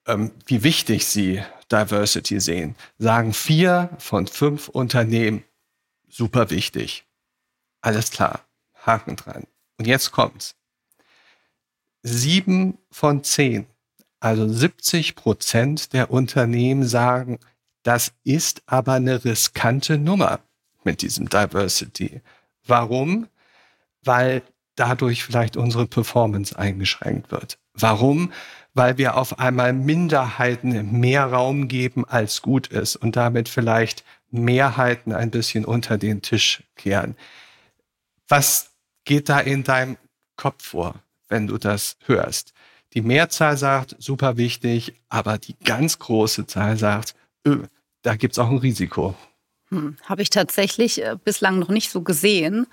ähm, 0.06 0.32
wie 0.46 0.62
wichtig 0.62 1.06
sie 1.06 1.42
Diversity 1.70 2.40
sehen, 2.40 2.76
sagen 2.98 3.32
vier 3.32 3.90
von 3.98 4.26
fünf 4.26 4.68
Unternehmen, 4.68 5.44
super 6.08 6.50
wichtig. 6.50 7.04
Alles 7.80 8.10
klar, 8.10 8.44
Haken 8.74 9.16
dran. 9.16 9.46
Und 9.78 9.86
jetzt 9.86 10.12
kommt's. 10.12 10.54
Sieben 12.02 12.78
von 12.90 13.24
zehn, 13.24 13.66
also 14.22 14.48
70 14.48 15.16
Prozent 15.16 15.92
der 15.92 16.12
Unternehmen 16.12 16.86
sagen, 16.86 17.40
das 17.82 18.12
ist 18.22 18.62
aber 18.66 18.92
eine 18.92 19.24
riskante 19.24 19.98
Nummer 19.98 20.38
mit 20.84 21.02
diesem 21.02 21.28
Diversity. 21.28 22.20
Warum? 22.64 23.26
Weil 24.04 24.42
dadurch 24.76 25.24
vielleicht 25.24 25.56
unsere 25.56 25.88
Performance 25.88 26.56
eingeschränkt 26.56 27.32
wird. 27.32 27.58
Warum? 27.74 28.32
Weil 28.74 28.96
wir 28.96 29.16
auf 29.16 29.40
einmal 29.40 29.72
Minderheiten 29.72 31.00
mehr 31.00 31.26
Raum 31.26 31.66
geben, 31.66 32.04
als 32.04 32.42
gut 32.42 32.68
ist 32.68 32.94
und 32.94 33.16
damit 33.16 33.48
vielleicht 33.48 34.04
Mehrheiten 34.30 35.12
ein 35.12 35.32
bisschen 35.32 35.64
unter 35.64 35.98
den 35.98 36.22
Tisch 36.22 36.62
kehren. 36.76 37.16
Was 38.28 38.70
geht 39.04 39.28
da 39.28 39.40
in 39.40 39.64
deinem 39.64 39.96
Kopf 40.36 40.64
vor, 40.64 40.94
wenn 41.28 41.48
du 41.48 41.58
das 41.58 41.96
hörst? 42.06 42.54
Die 42.94 43.02
Mehrzahl 43.02 43.56
sagt, 43.56 43.96
super 43.98 44.36
wichtig, 44.36 44.94
aber 45.08 45.38
die 45.38 45.56
ganz 45.64 45.98
große 45.98 46.46
Zahl 46.46 46.76
sagt, 46.76 47.14
öh, 47.46 47.62
da 48.02 48.16
gibt 48.16 48.32
es 48.32 48.38
auch 48.38 48.50
ein 48.50 48.58
Risiko. 48.58 49.14
Hm, 49.70 49.96
Habe 50.04 50.22
ich 50.22 50.30
tatsächlich 50.30 51.02
äh, 51.02 51.16
bislang 51.22 51.58
noch 51.58 51.68
nicht 51.68 51.90
so 51.90 52.02
gesehen. 52.02 52.66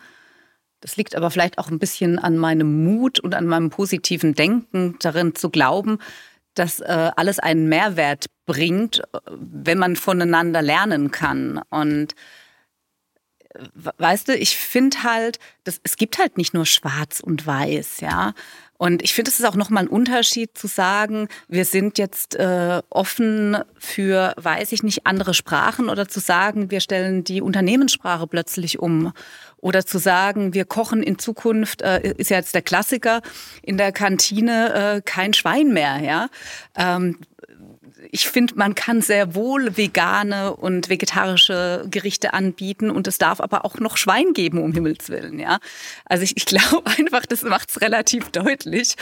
Das 0.82 0.98
liegt 0.98 1.16
aber 1.16 1.32
vielleicht 1.32 1.58
auch 1.58 1.70
ein 1.70 1.80
bisschen 1.80 2.20
an 2.20 2.38
meinem 2.38 2.84
Mut 2.84 3.20
und 3.20 3.36
an 3.36 3.46
meinem 3.46 3.70
positiven 3.70 4.34
Denken, 4.34 4.98
darin 5.00 5.36
zu 5.36 5.50
glauben, 5.50 6.00
dass 6.54 6.80
äh, 6.82 7.12
alles 7.16 7.40
einen 7.40 7.70
Mehrwert 7.70 8.26
bringt, 8.46 9.00
äh, 9.00 9.20
wenn 9.30 9.78
man 9.78 9.96
voneinander 9.96 10.62
lernen 10.62 11.12
kann. 11.12 11.62
Und 11.70 12.16
weißt 13.74 14.28
du, 14.28 14.36
ich 14.36 14.58
finde 14.58 15.04
halt, 15.04 15.40
dass, 15.64 15.80
es 15.84 15.96
gibt 15.96 16.18
halt 16.18 16.38
nicht 16.38 16.54
nur 16.54 16.66
schwarz 16.66 17.20
und 17.20 17.46
weiß, 17.46 18.02
ja. 18.02 18.34
Und 18.80 19.04
ich 19.04 19.14
finde, 19.14 19.30
es 19.30 19.40
ist 19.40 19.46
auch 19.46 19.58
nochmal 19.58 19.84
ein 19.84 19.90
Unterschied 19.90 20.58
zu 20.58 20.68
sagen, 20.68 21.28
wir 21.50 21.66
sind 21.66 21.98
jetzt 21.98 22.36
äh, 22.36 22.82
offen 22.90 23.58
für, 23.78 24.34
weiß 24.38 24.72
ich 24.72 24.84
nicht, 24.84 25.06
andere 25.06 25.34
Sprachen 25.34 25.90
oder 25.90 26.08
zu 26.08 26.22
sagen, 26.22 26.72
wir 26.72 26.80
stellen 26.80 27.26
die 27.26 27.42
Unternehmenssprache 27.42 28.26
plötzlich 28.26 28.80
um. 28.80 29.12
Oder 29.58 29.86
zu 29.86 29.98
sagen, 29.98 30.54
wir 30.54 30.64
kochen 30.64 31.04
in 31.04 31.20
Zukunft, 31.20 31.82
äh, 31.82 32.14
ist 32.14 32.30
ja 32.30 32.38
jetzt 32.38 32.56
der 32.56 32.62
Klassiker, 32.62 33.22
in 33.64 33.78
der 33.78 33.92
Kantine 33.92 34.74
äh, 34.74 35.02
kein 35.04 35.34
Schwein 35.34 35.74
mehr. 35.74 35.98
Ja? 35.98 36.30
Ähm, 36.78 37.18
ich 38.12 38.28
finde, 38.28 38.56
man 38.56 38.76
kann 38.76 39.02
sehr 39.02 39.36
wohl 39.36 39.78
vegane 39.78 40.56
und 40.56 40.90
vegetarische 40.90 41.86
Gerichte 41.90 42.34
anbieten 42.34 42.90
und 42.90 43.08
es 43.08 43.18
darf 43.18 43.42
aber 43.42 43.66
auch 43.66 43.80
noch 43.80 43.98
Schwein 43.98 44.34
geben, 44.34 44.62
um 44.62 44.74
Himmels 44.74 45.10
Willen. 45.10 45.40
Ja? 45.40 45.60
Also 46.06 46.24
ich, 46.24 46.38
ich 46.38 46.46
glaube 46.46 46.86
einfach, 46.98 47.26
das 47.26 47.44
macht 47.44 47.70
es 47.70 47.82
relativ 47.82 48.30
deutlich. 48.30 48.96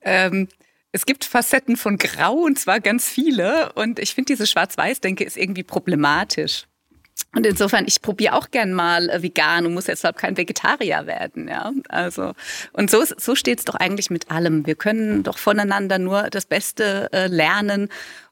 Ähm, 0.00 0.48
es 0.92 1.06
gibt 1.06 1.24
Facetten 1.24 1.76
von 1.76 1.96
Grau 1.96 2.34
und 2.34 2.58
zwar 2.58 2.80
ganz 2.80 3.08
viele 3.08 3.72
und 3.74 3.98
ich 3.98 4.14
finde, 4.14 4.32
diese 4.32 4.46
Schwarz-Weiß-Denke 4.46 5.24
ist 5.24 5.36
irgendwie 5.36 5.62
problematisch. 5.62 6.66
Und 7.34 7.46
insofern, 7.46 7.84
ich 7.86 8.02
probiere 8.02 8.34
auch 8.34 8.50
gern 8.50 8.72
mal 8.72 9.08
äh, 9.08 9.22
vegan 9.22 9.64
und 9.66 9.74
muss 9.74 9.86
deshalb 9.86 10.16
kein 10.16 10.36
Vegetarier 10.36 11.06
werden. 11.06 11.48
Ja? 11.48 11.72
Also, 11.88 12.32
und 12.72 12.90
so, 12.90 13.04
so 13.04 13.34
steht 13.34 13.60
es 13.60 13.64
doch 13.64 13.74
eigentlich 13.74 14.10
mit 14.10 14.30
allem. 14.30 14.66
Wir 14.66 14.74
können 14.74 15.22
doch 15.22 15.38
voneinander 15.38 15.98
nur 15.98 16.28
das 16.30 16.44
Beste 16.44 17.10
äh, 17.12 17.28
lernen 17.28 17.88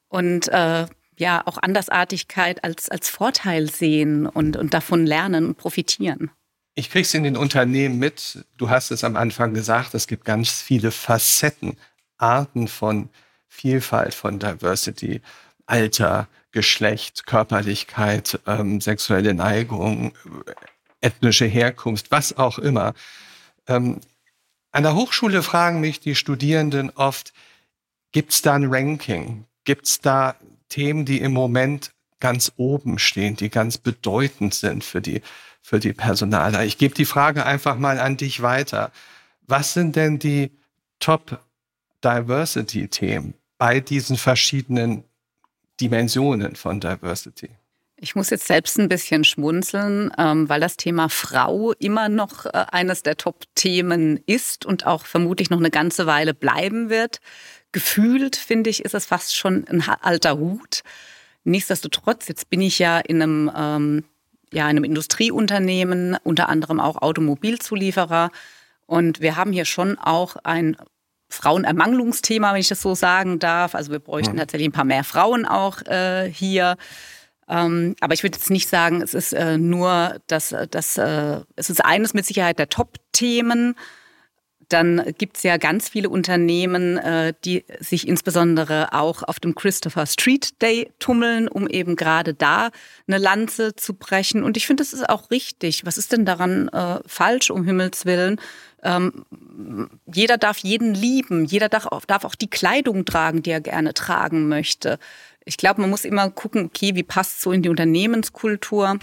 und 0.08 0.48
äh, 0.48 0.86
ja 1.16 1.42
auch 1.46 1.58
Andersartigkeit 1.58 2.64
als, 2.64 2.88
als 2.90 3.08
Vorteil 3.08 3.70
sehen 3.70 4.26
und, 4.26 4.56
und 4.56 4.74
davon 4.74 5.06
lernen 5.06 5.46
und 5.46 5.56
profitieren. 5.56 6.30
Ich 6.74 6.90
krieg's 6.90 7.14
in 7.14 7.24
den 7.24 7.36
Unternehmen 7.36 7.98
mit. 7.98 8.44
Du 8.56 8.70
hast 8.70 8.90
es 8.90 9.04
am 9.04 9.16
Anfang 9.16 9.54
gesagt, 9.54 9.94
es 9.94 10.06
gibt 10.06 10.24
ganz 10.24 10.50
viele 10.50 10.90
Facetten, 10.90 11.76
Arten 12.16 12.68
von 12.68 13.10
Vielfalt, 13.48 14.14
von 14.14 14.38
Diversity, 14.38 15.20
Alter, 15.66 16.28
Geschlecht, 16.52 17.26
Körperlichkeit, 17.26 18.40
ähm, 18.46 18.80
sexuelle 18.80 19.34
Neigung, 19.34 20.12
ethnische 21.00 21.46
Herkunft, 21.46 22.10
was 22.10 22.36
auch 22.36 22.58
immer. 22.58 22.94
Ähm, 23.66 24.00
an 24.72 24.82
der 24.82 24.94
Hochschule 24.94 25.42
fragen 25.42 25.80
mich 25.80 26.00
die 26.00 26.14
Studierenden 26.14 26.90
oft, 26.90 27.32
gibt 28.12 28.32
es 28.32 28.42
da 28.42 28.54
ein 28.54 28.66
Ranking? 28.66 29.46
Gibt 29.64 29.86
es 29.86 30.00
da 30.00 30.36
Themen, 30.68 31.04
die 31.04 31.20
im 31.20 31.32
Moment 31.32 31.92
ganz 32.20 32.52
oben 32.56 32.98
stehen, 32.98 33.36
die 33.36 33.50
ganz 33.50 33.78
bedeutend 33.78 34.54
sind 34.54 34.84
für 34.84 35.00
die, 35.00 35.22
für 35.62 35.80
die 35.80 35.92
Personaler? 35.92 36.64
Ich 36.64 36.78
gebe 36.78 36.94
die 36.94 37.04
Frage 37.04 37.44
einfach 37.44 37.76
mal 37.78 37.98
an 37.98 38.16
dich 38.16 38.42
weiter. 38.42 38.92
Was 39.46 39.74
sind 39.74 39.96
denn 39.96 40.18
die 40.18 40.52
Top 41.00 41.40
Diversity-Themen 42.04 43.34
bei 43.58 43.80
diesen 43.80 44.16
verschiedenen 44.16 45.04
Dimensionen 45.80 46.56
von 46.56 46.80
Diversity? 46.80 47.50
Ich 48.02 48.14
muss 48.14 48.30
jetzt 48.30 48.46
selbst 48.46 48.78
ein 48.78 48.88
bisschen 48.88 49.24
schmunzeln, 49.24 50.10
ähm, 50.16 50.48
weil 50.48 50.60
das 50.60 50.78
Thema 50.78 51.10
Frau 51.10 51.72
immer 51.72 52.08
noch 52.08 52.46
äh, 52.46 52.50
eines 52.72 53.02
der 53.02 53.18
Top-Themen 53.18 54.18
ist 54.26 54.64
und 54.64 54.86
auch 54.86 55.04
vermutlich 55.04 55.50
noch 55.50 55.58
eine 55.58 55.70
ganze 55.70 56.06
Weile 56.06 56.32
bleiben 56.32 56.88
wird 56.88 57.20
gefühlt, 57.72 58.36
finde 58.36 58.70
ich, 58.70 58.84
ist 58.84 58.94
es 58.94 59.06
fast 59.06 59.36
schon 59.36 59.66
ein 59.68 59.82
alter 59.82 60.38
Hut. 60.38 60.82
Nichtsdestotrotz, 61.44 62.28
jetzt 62.28 62.50
bin 62.50 62.60
ich 62.60 62.78
ja 62.78 62.98
in 62.98 63.22
einem, 63.22 63.50
ähm, 63.56 64.04
ja, 64.52 64.64
in 64.64 64.70
einem 64.70 64.84
Industrieunternehmen, 64.84 66.16
unter 66.22 66.48
anderem 66.48 66.80
auch 66.80 67.00
Automobilzulieferer. 67.00 68.30
Und 68.86 69.20
wir 69.20 69.36
haben 69.36 69.52
hier 69.52 69.64
schon 69.64 69.98
auch 69.98 70.36
ein 70.42 70.76
Frauenermangelungsthema, 71.30 72.52
wenn 72.52 72.60
ich 72.60 72.68
das 72.68 72.82
so 72.82 72.94
sagen 72.94 73.38
darf. 73.38 73.74
Also 73.74 73.92
wir 73.92 73.98
bräuchten 73.98 74.36
ja. 74.36 74.40
tatsächlich 74.40 74.68
ein 74.68 74.72
paar 74.72 74.84
mehr 74.84 75.04
Frauen 75.04 75.46
auch 75.46 75.82
äh, 75.82 76.30
hier. 76.30 76.76
Ähm, 77.48 77.96
aber 78.00 78.14
ich 78.14 78.22
würde 78.22 78.36
jetzt 78.36 78.50
nicht 78.50 78.68
sagen, 78.68 79.02
es 79.02 79.14
ist 79.14 79.32
äh, 79.32 79.58
nur 79.58 80.20
das, 80.26 80.54
das 80.70 80.98
äh, 80.98 81.40
es 81.56 81.70
ist 81.70 81.84
eines 81.84 82.14
mit 82.14 82.26
Sicherheit 82.26 82.58
der 82.58 82.68
Top-Themen 82.68 83.76
dann 84.72 85.14
gibt 85.18 85.36
es 85.36 85.42
ja 85.42 85.56
ganz 85.56 85.88
viele 85.88 86.08
Unternehmen, 86.08 86.96
äh, 86.96 87.34
die 87.44 87.64
sich 87.80 88.06
insbesondere 88.08 88.92
auch 88.92 89.22
auf 89.22 89.40
dem 89.40 89.54
Christopher 89.54 90.06
Street 90.06 90.60
Day 90.62 90.90
tummeln, 90.98 91.48
um 91.48 91.68
eben 91.68 91.96
gerade 91.96 92.34
da 92.34 92.70
eine 93.06 93.18
Lanze 93.18 93.74
zu 93.76 93.94
brechen. 93.94 94.42
Und 94.42 94.56
ich 94.56 94.66
finde, 94.66 94.82
das 94.82 94.92
ist 94.92 95.08
auch 95.08 95.30
richtig. 95.30 95.84
Was 95.84 95.98
ist 95.98 96.12
denn 96.12 96.24
daran 96.24 96.68
äh, 96.68 97.00
falsch, 97.06 97.50
um 97.50 97.64
Himmels 97.64 98.06
Willen? 98.06 98.40
Ähm, 98.82 99.24
jeder 100.06 100.38
darf 100.38 100.58
jeden 100.58 100.94
lieben, 100.94 101.44
jeder 101.44 101.68
darf 101.68 101.86
auch, 101.86 102.04
darf 102.04 102.24
auch 102.24 102.34
die 102.34 102.48
Kleidung 102.50 103.04
tragen, 103.04 103.42
die 103.42 103.50
er 103.50 103.60
gerne 103.60 103.92
tragen 103.92 104.48
möchte. 104.48 104.98
Ich 105.44 105.56
glaube, 105.56 105.80
man 105.80 105.90
muss 105.90 106.04
immer 106.04 106.30
gucken, 106.30 106.66
okay, 106.66 106.94
wie 106.94 107.02
passt 107.02 107.42
so 107.42 107.52
in 107.52 107.62
die 107.62 107.68
Unternehmenskultur? 107.68 108.98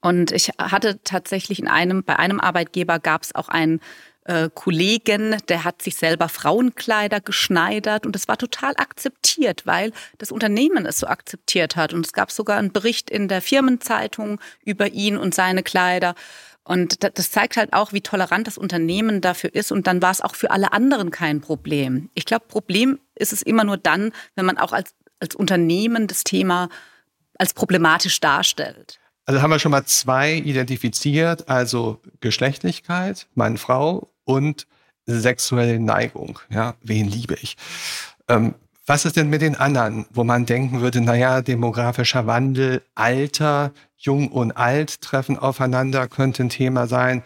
Und 0.00 0.32
ich 0.32 0.48
hatte 0.58 1.00
tatsächlich 1.04 1.58
in 1.58 1.68
einem, 1.68 2.04
bei 2.04 2.16
einem 2.18 2.40
Arbeitgeber 2.40 2.98
gab 2.98 3.22
es 3.22 3.34
auch 3.34 3.48
einen 3.48 3.80
äh, 4.24 4.50
Kollegen, 4.54 5.36
der 5.48 5.64
hat 5.64 5.82
sich 5.82 5.96
selber 5.96 6.28
Frauenkleider 6.28 7.20
geschneidert 7.20 8.06
und 8.06 8.14
es 8.14 8.28
war 8.28 8.38
total 8.38 8.74
akzeptiert, 8.76 9.66
weil 9.66 9.92
das 10.18 10.30
Unternehmen 10.30 10.86
es 10.86 10.98
so 10.98 11.06
akzeptiert 11.06 11.76
hat. 11.76 11.92
Und 11.92 12.06
es 12.06 12.12
gab 12.12 12.30
sogar 12.30 12.58
einen 12.58 12.72
Bericht 12.72 13.10
in 13.10 13.28
der 13.28 13.42
Firmenzeitung 13.42 14.40
über 14.64 14.88
ihn 14.88 15.16
und 15.16 15.34
seine 15.34 15.62
Kleider. 15.62 16.14
Und 16.64 17.02
das 17.02 17.32
zeigt 17.32 17.56
halt 17.56 17.72
auch, 17.72 17.92
wie 17.92 18.02
tolerant 18.02 18.46
das 18.46 18.56
Unternehmen 18.56 19.20
dafür 19.20 19.52
ist. 19.52 19.72
Und 19.72 19.88
dann 19.88 20.00
war 20.00 20.12
es 20.12 20.20
auch 20.20 20.36
für 20.36 20.52
alle 20.52 20.72
anderen 20.72 21.10
kein 21.10 21.40
Problem. 21.40 22.08
Ich 22.14 22.24
glaube, 22.24 22.46
Problem 22.46 23.00
ist 23.16 23.32
es 23.32 23.42
immer 23.42 23.64
nur 23.64 23.76
dann, 23.76 24.12
wenn 24.36 24.46
man 24.46 24.58
auch 24.58 24.72
als, 24.72 24.94
als 25.18 25.34
Unternehmen 25.34 26.06
das 26.06 26.22
Thema 26.22 26.68
als 27.36 27.54
problematisch 27.54 28.20
darstellt. 28.20 29.00
Also 29.24 29.42
haben 29.42 29.50
wir 29.50 29.58
schon 29.58 29.72
mal 29.72 29.84
zwei 29.86 30.34
identifiziert, 30.34 31.48
also 31.48 32.00
Geschlechtlichkeit, 32.20 33.28
Mann, 33.34 33.56
Frau 33.56 34.11
und 34.24 34.66
sexuelle 35.06 35.80
Neigung. 35.80 36.38
Ja, 36.50 36.74
wen 36.82 37.08
liebe 37.08 37.34
ich? 37.40 37.56
Ähm, 38.28 38.54
was 38.86 39.04
ist 39.04 39.16
denn 39.16 39.30
mit 39.30 39.42
den 39.42 39.54
anderen, 39.54 40.06
wo 40.12 40.24
man 40.24 40.44
denken 40.44 40.80
würde, 40.80 41.00
naja, 41.00 41.40
demografischer 41.40 42.26
Wandel, 42.26 42.82
Alter, 42.94 43.72
Jung 43.96 44.28
und 44.28 44.52
Alt 44.52 45.00
treffen 45.00 45.38
aufeinander, 45.38 46.08
könnte 46.08 46.42
ein 46.42 46.48
Thema 46.48 46.88
sein. 46.88 47.22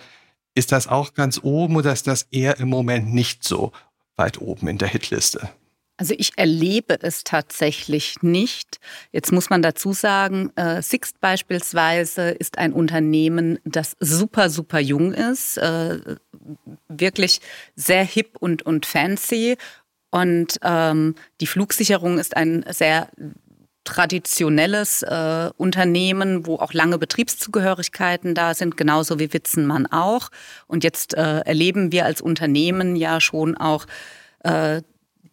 Ist 0.55 0.73
das 0.73 0.87
auch 0.87 1.15
ganz 1.15 1.41
oben 1.43 1.77
oder 1.77 1.93
ist 1.93 2.07
das 2.07 2.25
eher 2.31 2.59
im 2.61 2.69
Moment 2.69 3.13
nicht 3.13 3.43
so 3.43 3.73
weit 4.17 4.41
oben 4.41 4.69
in 4.69 4.79
der 4.79 4.89
Hitliste? 4.89 5.49
Also 5.99 6.15
ich 6.19 6.33
erlebe 6.37 6.99
es 7.01 7.25
tatsächlich 7.25 8.23
nicht. 8.23 8.79
Jetzt 9.13 9.33
muss 9.33 9.49
man 9.49 9.63
dazu 9.63 9.93
sagen, 9.93 10.53
äh, 10.57 10.83
Sixt 10.83 11.21
beispielsweise 11.21 12.31
ist 12.31 12.59
ein 12.59 12.73
Unternehmen, 12.73 13.59
das 13.65 13.97
super, 13.99 14.51
super 14.51 14.79
jung 14.79 15.15
ist, 15.15 15.57
äh, 15.57 15.99
wirklich 16.89 17.41
sehr 17.77 18.05
hip 18.05 18.37
und, 18.39 18.63
und 18.63 18.85
fancy. 18.85 19.57
Und 20.11 20.59
ähm, 20.63 21.15
die 21.41 21.47
Flugsicherung 21.47 22.19
ist 22.19 22.37
ein 22.37 22.65
sehr 22.71 23.09
traditionelles 23.85 25.03
äh, 25.03 25.51
Unternehmen, 25.57 26.47
wo 26.47 26.57
auch 26.57 26.75
lange 26.75 26.99
Betriebszugehörigkeiten 26.99 28.35
da 28.35 28.53
sind, 28.53 28.77
genauso 28.77 29.19
wie 29.19 29.33
Witzenmann 29.33 29.87
auch. 29.87 30.29
Und 30.67 30.85
jetzt 30.85 31.15
äh, 31.15 31.41
erleben 31.41 31.93
wir 31.93 32.05
als 32.05 32.21
Unternehmen 32.21 32.97
ja 32.97 33.21
schon 33.21 33.57
auch 33.57 33.87
äh, 34.41 34.83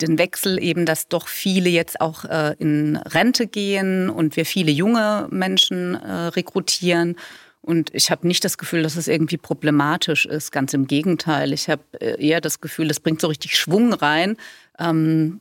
den 0.01 0.17
Wechsel 0.17 0.61
eben, 0.61 0.85
dass 0.85 1.07
doch 1.07 1.27
viele 1.27 1.69
jetzt 1.69 2.01
auch 2.01 2.25
äh, 2.25 2.55
in 2.59 2.97
Rente 2.97 3.47
gehen 3.47 4.09
und 4.09 4.35
wir 4.35 4.45
viele 4.45 4.71
junge 4.71 5.27
Menschen 5.31 5.95
äh, 5.95 6.11
rekrutieren. 6.27 7.15
Und 7.61 7.93
ich 7.93 8.11
habe 8.11 8.27
nicht 8.27 8.43
das 8.43 8.57
Gefühl, 8.57 8.83
dass 8.83 8.97
es 8.97 9.07
irgendwie 9.07 9.37
problematisch 9.37 10.25
ist. 10.25 10.51
Ganz 10.51 10.73
im 10.73 10.85
Gegenteil. 10.85 11.53
Ich 11.53 11.69
habe 11.69 11.83
äh, 11.99 12.21
eher 12.25 12.41
das 12.41 12.59
Gefühl, 12.59 12.89
es 12.89 12.99
bringt 12.99 13.21
so 13.21 13.27
richtig 13.27 13.57
Schwung 13.57 13.93
rein. 13.93 14.35
Ähm, 14.79 15.39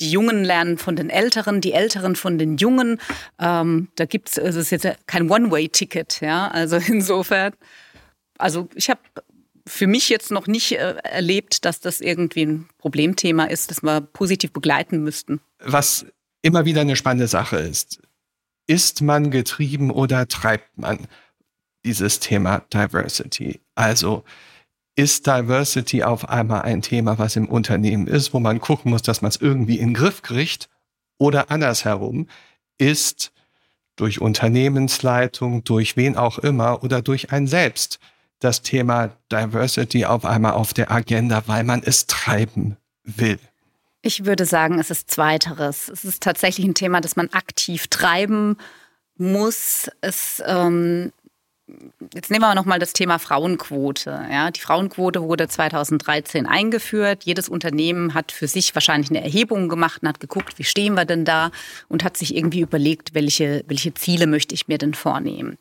die 0.00 0.10
Jungen 0.10 0.44
lernen 0.44 0.76
von 0.76 0.96
den 0.96 1.08
Älteren, 1.08 1.60
die 1.60 1.72
Älteren 1.72 2.16
von 2.16 2.36
den 2.36 2.56
Jungen. 2.56 3.00
Ähm, 3.38 3.88
da 3.94 4.04
gibt 4.04 4.28
es, 4.28 4.38
es 4.38 4.56
ist 4.56 4.70
jetzt 4.70 4.86
kein 5.06 5.30
One-Way-Ticket, 5.30 6.20
ja. 6.20 6.48
Also 6.48 6.76
insofern, 6.86 7.54
also 8.36 8.68
ich 8.74 8.90
habe 8.90 9.00
für 9.66 9.86
mich 9.86 10.08
jetzt 10.08 10.30
noch 10.30 10.46
nicht 10.46 10.72
äh, 10.72 10.96
erlebt, 11.02 11.64
dass 11.64 11.80
das 11.80 12.00
irgendwie 12.00 12.44
ein 12.44 12.68
Problemthema 12.78 13.44
ist, 13.44 13.70
das 13.70 13.82
wir 13.82 14.00
positiv 14.00 14.52
begleiten 14.52 15.02
müssten. 15.02 15.40
Was 15.58 16.06
immer 16.42 16.64
wieder 16.64 16.82
eine 16.82 16.96
spannende 16.96 17.28
Sache 17.28 17.56
ist, 17.56 18.00
ist 18.66 19.02
man 19.02 19.30
getrieben 19.30 19.90
oder 19.90 20.28
treibt 20.28 20.78
man 20.78 21.06
dieses 21.84 22.20
Thema 22.20 22.60
Diversity? 22.72 23.60
Also 23.74 24.24
ist 24.96 25.26
Diversity 25.26 26.02
auf 26.02 26.28
einmal 26.28 26.62
ein 26.62 26.82
Thema, 26.82 27.18
was 27.18 27.36
im 27.36 27.48
Unternehmen 27.48 28.06
ist, 28.06 28.32
wo 28.32 28.40
man 28.40 28.60
gucken 28.60 28.90
muss, 28.90 29.02
dass 29.02 29.22
man 29.22 29.30
es 29.30 29.36
irgendwie 29.36 29.78
in 29.78 29.88
den 29.88 29.94
Griff 29.94 30.22
kriegt? 30.22 30.68
Oder 31.18 31.50
andersherum, 31.50 32.28
ist 32.78 33.32
durch 33.96 34.20
Unternehmensleitung, 34.20 35.64
durch 35.64 35.96
wen 35.96 36.16
auch 36.16 36.38
immer 36.38 36.82
oder 36.82 37.02
durch 37.02 37.32
ein 37.32 37.46
selbst 37.46 38.00
das 38.40 38.62
Thema 38.62 39.10
Diversity 39.30 40.04
auf 40.04 40.24
einmal 40.24 40.52
auf 40.52 40.74
der 40.74 40.90
Agenda, 40.90 41.42
weil 41.46 41.64
man 41.64 41.82
es 41.84 42.06
treiben 42.06 42.76
will? 43.04 43.38
Ich 44.02 44.26
würde 44.26 44.44
sagen, 44.44 44.78
es 44.78 44.90
ist 44.90 45.10
zweiteres. 45.10 45.88
Es 45.88 46.04
ist 46.04 46.22
tatsächlich 46.22 46.66
ein 46.66 46.74
Thema, 46.74 47.00
das 47.00 47.16
man 47.16 47.30
aktiv 47.30 47.86
treiben 47.88 48.58
muss. 49.16 49.90
Es 50.02 50.42
ähm, 50.46 51.12
Jetzt 52.12 52.30
nehmen 52.30 52.42
wir 52.42 52.54
nochmal 52.54 52.78
das 52.78 52.92
Thema 52.92 53.18
Frauenquote. 53.18 54.26
Ja, 54.30 54.50
die 54.50 54.60
Frauenquote 54.60 55.22
wurde 55.22 55.48
2013 55.48 56.46
eingeführt. 56.46 57.24
Jedes 57.24 57.48
Unternehmen 57.48 58.12
hat 58.12 58.32
für 58.32 58.48
sich 58.48 58.74
wahrscheinlich 58.74 59.08
eine 59.08 59.22
Erhebung 59.22 59.70
gemacht 59.70 60.02
und 60.02 60.08
hat 60.08 60.20
geguckt, 60.20 60.58
wie 60.58 60.64
stehen 60.64 60.94
wir 60.94 61.06
denn 61.06 61.24
da 61.24 61.50
und 61.88 62.04
hat 62.04 62.18
sich 62.18 62.36
irgendwie 62.36 62.60
überlegt, 62.60 63.14
welche, 63.14 63.64
welche 63.66 63.94
Ziele 63.94 64.26
möchte 64.26 64.54
ich 64.54 64.68
mir 64.68 64.76
denn 64.76 64.92
vornehmen. 64.92 65.56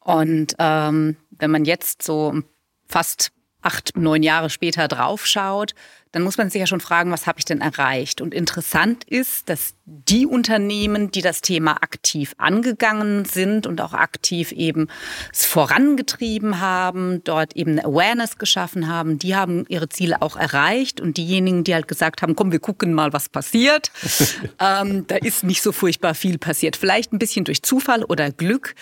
Und 0.00 0.54
ähm, 0.58 1.16
wenn 1.30 1.50
man 1.50 1.64
jetzt 1.64 2.02
so 2.02 2.42
fast 2.86 3.32
acht, 3.62 3.96
neun 3.96 4.22
Jahre 4.22 4.50
später 4.50 4.88
draufschaut, 4.88 5.74
dann 6.12 6.22
muss 6.22 6.38
man 6.38 6.50
sich 6.50 6.58
ja 6.58 6.66
schon 6.66 6.80
fragen, 6.80 7.12
was 7.12 7.26
habe 7.28 7.38
ich 7.38 7.44
denn 7.44 7.60
erreicht? 7.60 8.20
Und 8.20 8.34
interessant 8.34 9.04
ist, 9.04 9.48
dass 9.48 9.74
die 9.84 10.26
Unternehmen, 10.26 11.12
die 11.12 11.22
das 11.22 11.40
Thema 11.40 11.82
aktiv 11.82 12.34
angegangen 12.36 13.24
sind 13.26 13.66
und 13.66 13.80
auch 13.80 13.92
aktiv 13.92 14.50
eben 14.50 14.88
es 15.32 15.46
vorangetrieben 15.46 16.60
haben, 16.60 17.22
dort 17.22 17.54
eben 17.54 17.72
eine 17.72 17.84
Awareness 17.84 18.38
geschaffen 18.38 18.88
haben, 18.88 19.18
die 19.18 19.36
haben 19.36 19.66
ihre 19.68 19.88
Ziele 19.88 20.20
auch 20.20 20.36
erreicht. 20.36 21.00
Und 21.00 21.16
diejenigen, 21.16 21.62
die 21.62 21.74
halt 21.74 21.86
gesagt 21.86 22.22
haben, 22.22 22.34
komm, 22.34 22.50
wir 22.50 22.60
gucken 22.60 22.92
mal, 22.92 23.12
was 23.12 23.28
passiert, 23.28 23.92
ähm, 24.58 25.06
da 25.06 25.16
ist 25.16 25.44
nicht 25.44 25.62
so 25.62 25.70
furchtbar 25.70 26.14
viel 26.14 26.38
passiert. 26.38 26.76
Vielleicht 26.76 27.12
ein 27.12 27.20
bisschen 27.20 27.44
durch 27.44 27.62
Zufall 27.62 28.02
oder 28.02 28.32
Glück, 28.32 28.74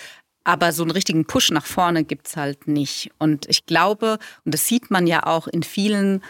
aber 0.48 0.72
so 0.72 0.82
einen 0.82 0.92
richtigen 0.92 1.26
Push 1.26 1.50
nach 1.50 1.66
vorne 1.66 2.04
gibt's 2.04 2.34
halt 2.34 2.68
nicht. 2.68 3.10
Und 3.18 3.46
ich 3.50 3.66
glaube, 3.66 4.18
und 4.46 4.54
das 4.54 4.66
sieht 4.66 4.90
man 4.90 5.06
ja 5.06 5.26
auch 5.26 5.46
in 5.46 5.62
vielen 5.62 6.22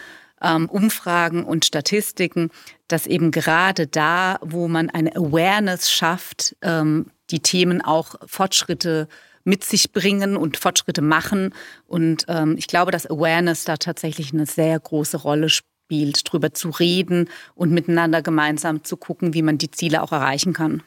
ähm, 0.42 0.68
Umfragen 0.68 1.44
und 1.44 1.64
Statistiken, 1.64 2.50
dass 2.88 3.06
eben 3.06 3.30
gerade 3.30 3.86
da, 3.86 4.40
wo 4.40 4.66
man 4.66 4.90
eine 4.90 5.14
Awareness 5.14 5.88
schafft, 5.92 6.56
ähm, 6.62 7.12
die 7.30 7.38
Themen 7.38 7.80
auch 7.80 8.16
Fortschritte 8.26 9.06
mit 9.44 9.62
sich 9.62 9.92
bringen 9.92 10.36
und 10.36 10.56
Fortschritte 10.56 11.00
machen. 11.00 11.54
Und 11.86 12.24
ähm, 12.26 12.56
ich 12.58 12.66
glaube, 12.66 12.90
dass 12.90 13.08
Awareness 13.08 13.66
da 13.66 13.76
tatsächlich 13.76 14.32
eine 14.32 14.46
sehr 14.46 14.80
große 14.80 15.18
Rolle 15.18 15.48
spielt, 15.48 16.26
darüber 16.26 16.52
zu 16.52 16.70
reden 16.70 17.30
und 17.54 17.70
miteinander 17.70 18.20
gemeinsam 18.22 18.82
zu 18.82 18.96
gucken, 18.96 19.32
wie 19.32 19.42
man 19.42 19.58
die 19.58 19.70
Ziele 19.70 20.02
auch 20.02 20.10
erreichen 20.10 20.54
kann. 20.54 20.82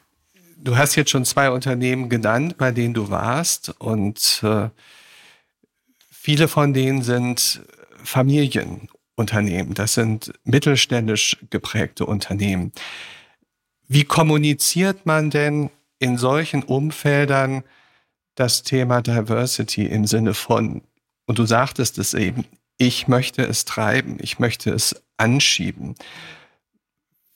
Du 0.63 0.77
hast 0.77 0.95
jetzt 0.95 1.09
schon 1.09 1.25
zwei 1.25 1.49
Unternehmen 1.49 2.07
genannt, 2.07 2.59
bei 2.59 2.71
denen 2.71 2.93
du 2.93 3.09
warst 3.09 3.73
und 3.79 4.41
äh, 4.43 4.69
viele 6.11 6.47
von 6.47 6.71
denen 6.71 7.01
sind 7.01 7.63
Familienunternehmen. 8.03 9.73
Das 9.73 9.95
sind 9.95 10.31
mittelständisch 10.43 11.37
geprägte 11.49 12.05
Unternehmen. 12.05 12.73
Wie 13.87 14.03
kommuniziert 14.03 15.07
man 15.07 15.31
denn 15.31 15.71
in 15.97 16.19
solchen 16.19 16.61
Umfeldern 16.61 17.63
das 18.35 18.61
Thema 18.61 19.01
Diversity 19.01 19.87
im 19.87 20.05
Sinne 20.05 20.35
von, 20.35 20.83
und 21.25 21.39
du 21.39 21.45
sagtest 21.47 21.97
es 21.97 22.13
eben, 22.13 22.45
ich 22.77 23.07
möchte 23.07 23.41
es 23.41 23.65
treiben, 23.65 24.17
ich 24.21 24.37
möchte 24.37 24.69
es 24.69 25.01
anschieben. 25.17 25.95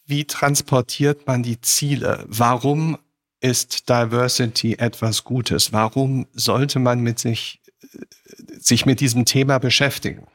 Wie 0.05 0.25
transportiert 0.25 1.25
man 1.25 1.41
die 1.41 1.59
Ziele? 1.59 2.23
Warum 2.27 2.99
ist 3.45 3.89
Diversity 3.89 4.73
etwas 4.79 5.23
Gutes? 5.23 5.71
Warum 5.71 6.25
sollte 6.33 6.79
man 6.79 7.01
mit 7.01 7.19
sich, 7.19 7.61
sich 8.59 8.87
mit 8.87 8.99
diesem 8.99 9.25
Thema 9.25 9.59
beschäftigen? 9.59 10.25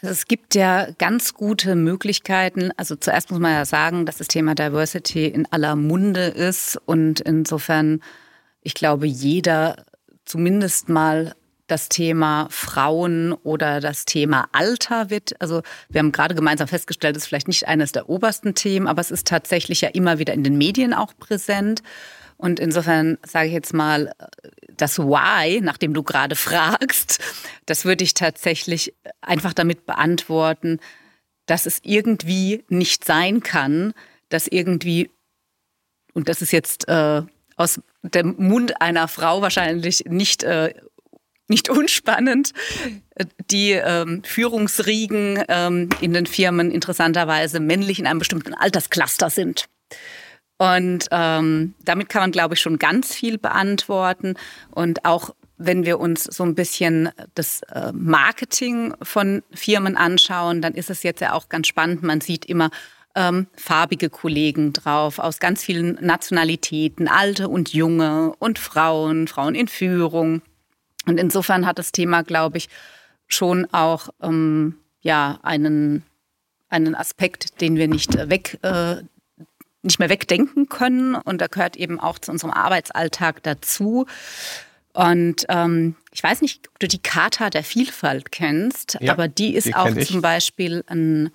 Also 0.00 0.12
es 0.12 0.26
gibt 0.26 0.54
ja 0.54 0.90
ganz 0.92 1.34
gute 1.34 1.74
Möglichkeiten. 1.74 2.70
Also 2.78 2.96
zuerst 2.96 3.30
muss 3.30 3.40
man 3.40 3.52
ja 3.52 3.66
sagen, 3.66 4.06
dass 4.06 4.16
das 4.16 4.28
Thema 4.28 4.54
Diversity 4.54 5.26
in 5.26 5.46
aller 5.52 5.76
Munde 5.76 6.24
ist 6.26 6.78
und 6.86 7.20
insofern, 7.20 8.00
ich 8.62 8.72
glaube, 8.72 9.06
jeder 9.06 9.84
zumindest 10.24 10.88
mal 10.88 11.34
das 11.66 11.88
Thema 11.88 12.46
Frauen 12.50 13.32
oder 13.32 13.80
das 13.80 14.04
Thema 14.04 14.48
Alter 14.52 15.10
wird, 15.10 15.40
also 15.40 15.62
wir 15.88 15.98
haben 15.98 16.12
gerade 16.12 16.34
gemeinsam 16.34 16.68
festgestellt, 16.68 17.16
es 17.16 17.24
ist 17.24 17.28
vielleicht 17.28 17.48
nicht 17.48 17.66
eines 17.66 17.92
der 17.92 18.08
obersten 18.08 18.54
Themen, 18.54 18.86
aber 18.86 19.00
es 19.00 19.10
ist 19.10 19.26
tatsächlich 19.26 19.80
ja 19.80 19.88
immer 19.88 20.18
wieder 20.18 20.32
in 20.32 20.44
den 20.44 20.58
Medien 20.58 20.94
auch 20.94 21.12
präsent. 21.18 21.82
Und 22.38 22.60
insofern 22.60 23.18
sage 23.26 23.48
ich 23.48 23.54
jetzt 23.54 23.72
mal, 23.72 24.12
das 24.76 24.98
Why, 24.98 25.60
nach 25.60 25.78
dem 25.78 25.94
du 25.94 26.02
gerade 26.02 26.36
fragst, 26.36 27.18
das 27.64 27.84
würde 27.84 28.04
ich 28.04 28.14
tatsächlich 28.14 28.94
einfach 29.20 29.54
damit 29.54 29.86
beantworten, 29.86 30.78
dass 31.46 31.66
es 31.66 31.80
irgendwie 31.82 32.64
nicht 32.68 33.04
sein 33.04 33.42
kann, 33.42 33.94
dass 34.28 34.46
irgendwie, 34.46 35.10
und 36.12 36.28
das 36.28 36.42
ist 36.42 36.52
jetzt 36.52 36.88
äh, 36.88 37.22
aus 37.56 37.80
dem 38.02 38.34
Mund 38.38 38.80
einer 38.80 39.08
Frau 39.08 39.40
wahrscheinlich 39.40 40.04
nicht 40.06 40.42
äh, 40.42 40.74
nicht 41.48 41.68
unspannend, 41.70 42.52
die 43.50 43.72
ähm, 43.72 44.22
Führungsriegen 44.24 45.42
ähm, 45.48 45.88
in 46.00 46.12
den 46.12 46.26
Firmen 46.26 46.70
interessanterweise 46.70 47.60
männlich 47.60 47.98
in 47.98 48.06
einem 48.06 48.18
bestimmten 48.18 48.54
Alterscluster 48.54 49.30
sind. 49.30 49.66
Und 50.58 51.06
ähm, 51.10 51.74
damit 51.84 52.08
kann 52.08 52.22
man, 52.22 52.32
glaube 52.32 52.54
ich, 52.54 52.60
schon 52.60 52.78
ganz 52.78 53.14
viel 53.14 53.38
beantworten. 53.38 54.34
Und 54.70 55.04
auch 55.04 55.34
wenn 55.58 55.84
wir 55.84 56.00
uns 56.00 56.24
so 56.24 56.44
ein 56.44 56.54
bisschen 56.54 57.10
das 57.34 57.62
äh, 57.72 57.92
Marketing 57.92 58.94
von 59.02 59.42
Firmen 59.52 59.96
anschauen, 59.96 60.62
dann 60.62 60.74
ist 60.74 60.90
es 60.90 61.02
jetzt 61.02 61.20
ja 61.20 61.32
auch 61.32 61.48
ganz 61.48 61.66
spannend. 61.66 62.02
Man 62.02 62.20
sieht 62.20 62.44
immer 62.46 62.70
ähm, 63.14 63.46
farbige 63.56 64.10
Kollegen 64.10 64.72
drauf 64.72 65.18
aus 65.18 65.38
ganz 65.38 65.64
vielen 65.64 65.98
Nationalitäten, 66.00 67.08
alte 67.08 67.48
und 67.48 67.72
junge 67.72 68.34
und 68.38 68.58
Frauen, 68.58 69.26
Frauen 69.28 69.54
in 69.54 69.68
Führung. 69.68 70.42
Und 71.06 71.18
insofern 71.18 71.66
hat 71.66 71.78
das 71.78 71.92
Thema, 71.92 72.22
glaube 72.22 72.58
ich, 72.58 72.68
schon 73.26 73.66
auch 73.72 74.08
ähm, 74.22 74.76
ja, 75.00 75.38
einen, 75.42 76.02
einen 76.68 76.94
Aspekt, 76.94 77.60
den 77.60 77.76
wir 77.76 77.88
nicht 77.88 78.14
weg, 78.28 78.58
äh, 78.62 78.96
nicht 79.82 79.98
mehr 79.98 80.10
wegdenken 80.10 80.68
können. 80.68 81.14
Und 81.14 81.40
da 81.40 81.46
gehört 81.46 81.76
eben 81.76 82.00
auch 82.00 82.18
zu 82.18 82.32
unserem 82.32 82.52
Arbeitsalltag 82.52 83.42
dazu. 83.42 84.06
Und 84.92 85.44
ähm, 85.48 85.94
ich 86.10 86.22
weiß 86.22 86.40
nicht, 86.40 86.68
ob 86.68 86.78
du 86.78 86.88
die 86.88 87.02
Charta 87.02 87.50
der 87.50 87.62
Vielfalt 87.62 88.32
kennst, 88.32 88.96
ja, 89.00 89.12
aber 89.12 89.28
die 89.28 89.54
ist 89.54 89.66
die 89.66 89.74
auch 89.74 89.94
zum 89.94 90.22
Beispiel 90.22 90.82
ein 90.86 91.30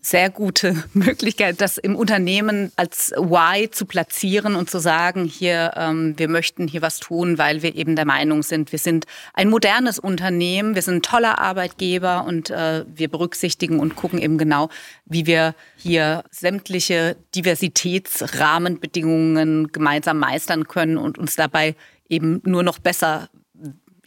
sehr 0.00 0.30
gute 0.30 0.82
Möglichkeit, 0.94 1.60
das 1.60 1.76
im 1.78 1.94
Unternehmen 1.94 2.72
als 2.76 3.12
Why 3.16 3.70
zu 3.70 3.86
platzieren 3.86 4.56
und 4.56 4.68
zu 4.70 4.78
sagen, 4.78 5.24
hier, 5.24 5.72
ähm, 5.76 6.14
wir 6.16 6.28
möchten 6.28 6.66
hier 6.68 6.82
was 6.82 7.00
tun, 7.00 7.38
weil 7.38 7.62
wir 7.62 7.76
eben 7.76 7.96
der 7.96 8.06
Meinung 8.06 8.42
sind, 8.42 8.72
wir 8.72 8.78
sind 8.78 9.06
ein 9.34 9.50
modernes 9.50 9.98
Unternehmen, 9.98 10.74
wir 10.74 10.80
sind 10.82 10.96
ein 10.96 11.02
toller 11.02 11.38
Arbeitgeber 11.38 12.24
und 12.24 12.50
äh, 12.50 12.84
wir 12.86 13.08
berücksichtigen 13.08 13.78
und 13.78 13.94
gucken 13.96 14.18
eben 14.20 14.38
genau, 14.38 14.70
wie 15.04 15.26
wir 15.26 15.54
hier 15.76 16.24
sämtliche 16.30 17.16
Diversitätsrahmenbedingungen 17.34 19.70
gemeinsam 19.72 20.18
meistern 20.18 20.66
können 20.66 20.96
und 20.96 21.18
uns 21.18 21.36
dabei 21.36 21.74
eben 22.08 22.40
nur 22.44 22.62
noch 22.62 22.78
besser 22.78 23.28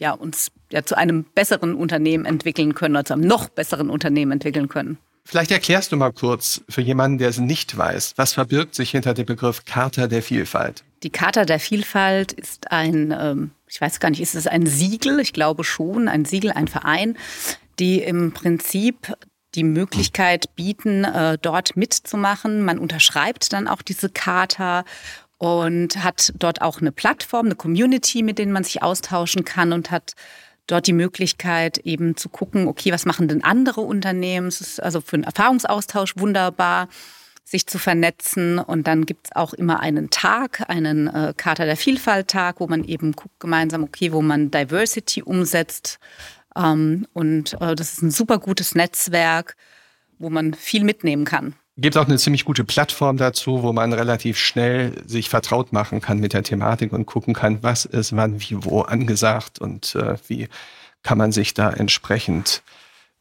ja, 0.00 0.10
uns 0.12 0.50
ja, 0.72 0.84
zu 0.84 0.96
einem 0.96 1.22
besseren 1.24 1.76
Unternehmen 1.76 2.24
entwickeln 2.24 2.74
können 2.74 2.96
oder 2.96 3.04
zu 3.04 3.12
einem 3.12 3.28
noch 3.28 3.48
besseren 3.48 3.90
Unternehmen 3.90 4.32
entwickeln 4.32 4.68
können. 4.68 4.98
Vielleicht 5.26 5.50
erklärst 5.50 5.90
du 5.90 5.96
mal 5.96 6.12
kurz 6.12 6.62
für 6.68 6.82
jemanden, 6.82 7.18
der 7.18 7.30
es 7.30 7.38
nicht 7.38 7.76
weiß, 7.76 8.14
was 8.16 8.34
verbirgt 8.34 8.74
sich 8.74 8.90
hinter 8.90 9.14
dem 9.14 9.24
Begriff 9.24 9.64
Charta 9.64 10.06
der 10.06 10.22
Vielfalt? 10.22 10.84
Die 11.02 11.10
Charta 11.10 11.44
der 11.44 11.58
Vielfalt 11.58 12.32
ist 12.32 12.70
ein, 12.70 13.14
ähm, 13.18 13.50
ich 13.66 13.80
weiß 13.80 14.00
gar 14.00 14.10
nicht, 14.10 14.20
ist 14.20 14.34
es 14.34 14.46
ein 14.46 14.66
Siegel? 14.66 15.20
Ich 15.20 15.32
glaube 15.32 15.64
schon, 15.64 16.08
ein 16.08 16.24
Siegel, 16.26 16.52
ein 16.52 16.68
Verein, 16.68 17.16
die 17.78 18.00
im 18.00 18.32
Prinzip 18.32 19.14
die 19.54 19.64
Möglichkeit 19.64 20.54
bieten, 20.56 21.04
äh, 21.04 21.38
dort 21.40 21.76
mitzumachen. 21.76 22.62
Man 22.62 22.78
unterschreibt 22.78 23.52
dann 23.52 23.66
auch 23.66 23.82
diese 23.82 24.10
Charta 24.10 24.84
und 25.38 26.02
hat 26.02 26.32
dort 26.38 26.60
auch 26.60 26.80
eine 26.80 26.92
Plattform, 26.92 27.46
eine 27.46 27.54
Community, 27.54 28.22
mit 28.22 28.38
denen 28.38 28.52
man 28.52 28.64
sich 28.64 28.82
austauschen 28.82 29.44
kann 29.44 29.72
und 29.72 29.90
hat 29.90 30.14
dort 30.66 30.86
die 30.86 30.92
Möglichkeit 30.92 31.78
eben 31.78 32.16
zu 32.16 32.28
gucken, 32.28 32.66
okay, 32.68 32.92
was 32.92 33.04
machen 33.04 33.28
denn 33.28 33.44
andere 33.44 33.80
Unternehmen? 33.82 34.48
Es 34.48 34.60
ist 34.60 34.82
also 34.82 35.00
für 35.00 35.14
einen 35.14 35.24
Erfahrungsaustausch 35.24 36.16
wunderbar, 36.16 36.88
sich 37.44 37.66
zu 37.66 37.78
vernetzen. 37.78 38.58
Und 38.58 38.86
dann 38.86 39.06
gibt 39.06 39.26
es 39.26 39.36
auch 39.36 39.52
immer 39.52 39.80
einen 39.80 40.10
Tag, 40.10 40.68
einen 40.68 41.08
äh, 41.08 41.34
Charta 41.36 41.64
der 41.64 41.76
Vielfalt-Tag, 41.76 42.60
wo 42.60 42.66
man 42.66 42.84
eben 42.84 43.12
guckt 43.12 43.38
gemeinsam, 43.40 43.84
okay, 43.84 44.12
wo 44.12 44.22
man 44.22 44.50
Diversity 44.50 45.22
umsetzt. 45.22 45.98
Ähm, 46.56 47.06
und 47.12 47.54
äh, 47.60 47.74
das 47.74 47.92
ist 47.92 48.02
ein 48.02 48.10
super 48.10 48.38
gutes 48.38 48.74
Netzwerk, 48.74 49.56
wo 50.18 50.30
man 50.30 50.54
viel 50.54 50.84
mitnehmen 50.84 51.24
kann 51.24 51.54
gibt 51.76 51.96
auch 51.96 52.06
eine 52.06 52.18
ziemlich 52.18 52.44
gute 52.44 52.64
Plattform 52.64 53.16
dazu, 53.16 53.62
wo 53.62 53.72
man 53.72 53.92
relativ 53.92 54.38
schnell 54.38 55.02
sich 55.06 55.28
vertraut 55.28 55.72
machen 55.72 56.00
kann 56.00 56.18
mit 56.18 56.32
der 56.32 56.42
Thematik 56.42 56.92
und 56.92 57.06
gucken 57.06 57.34
kann, 57.34 57.62
was 57.62 57.84
ist 57.84 58.14
wann, 58.16 58.40
wie, 58.40 58.64
wo 58.64 58.82
angesagt 58.82 59.58
und 59.58 59.94
äh, 59.96 60.16
wie 60.28 60.48
kann 61.02 61.18
man 61.18 61.32
sich 61.32 61.54
da 61.54 61.70
entsprechend 61.70 62.62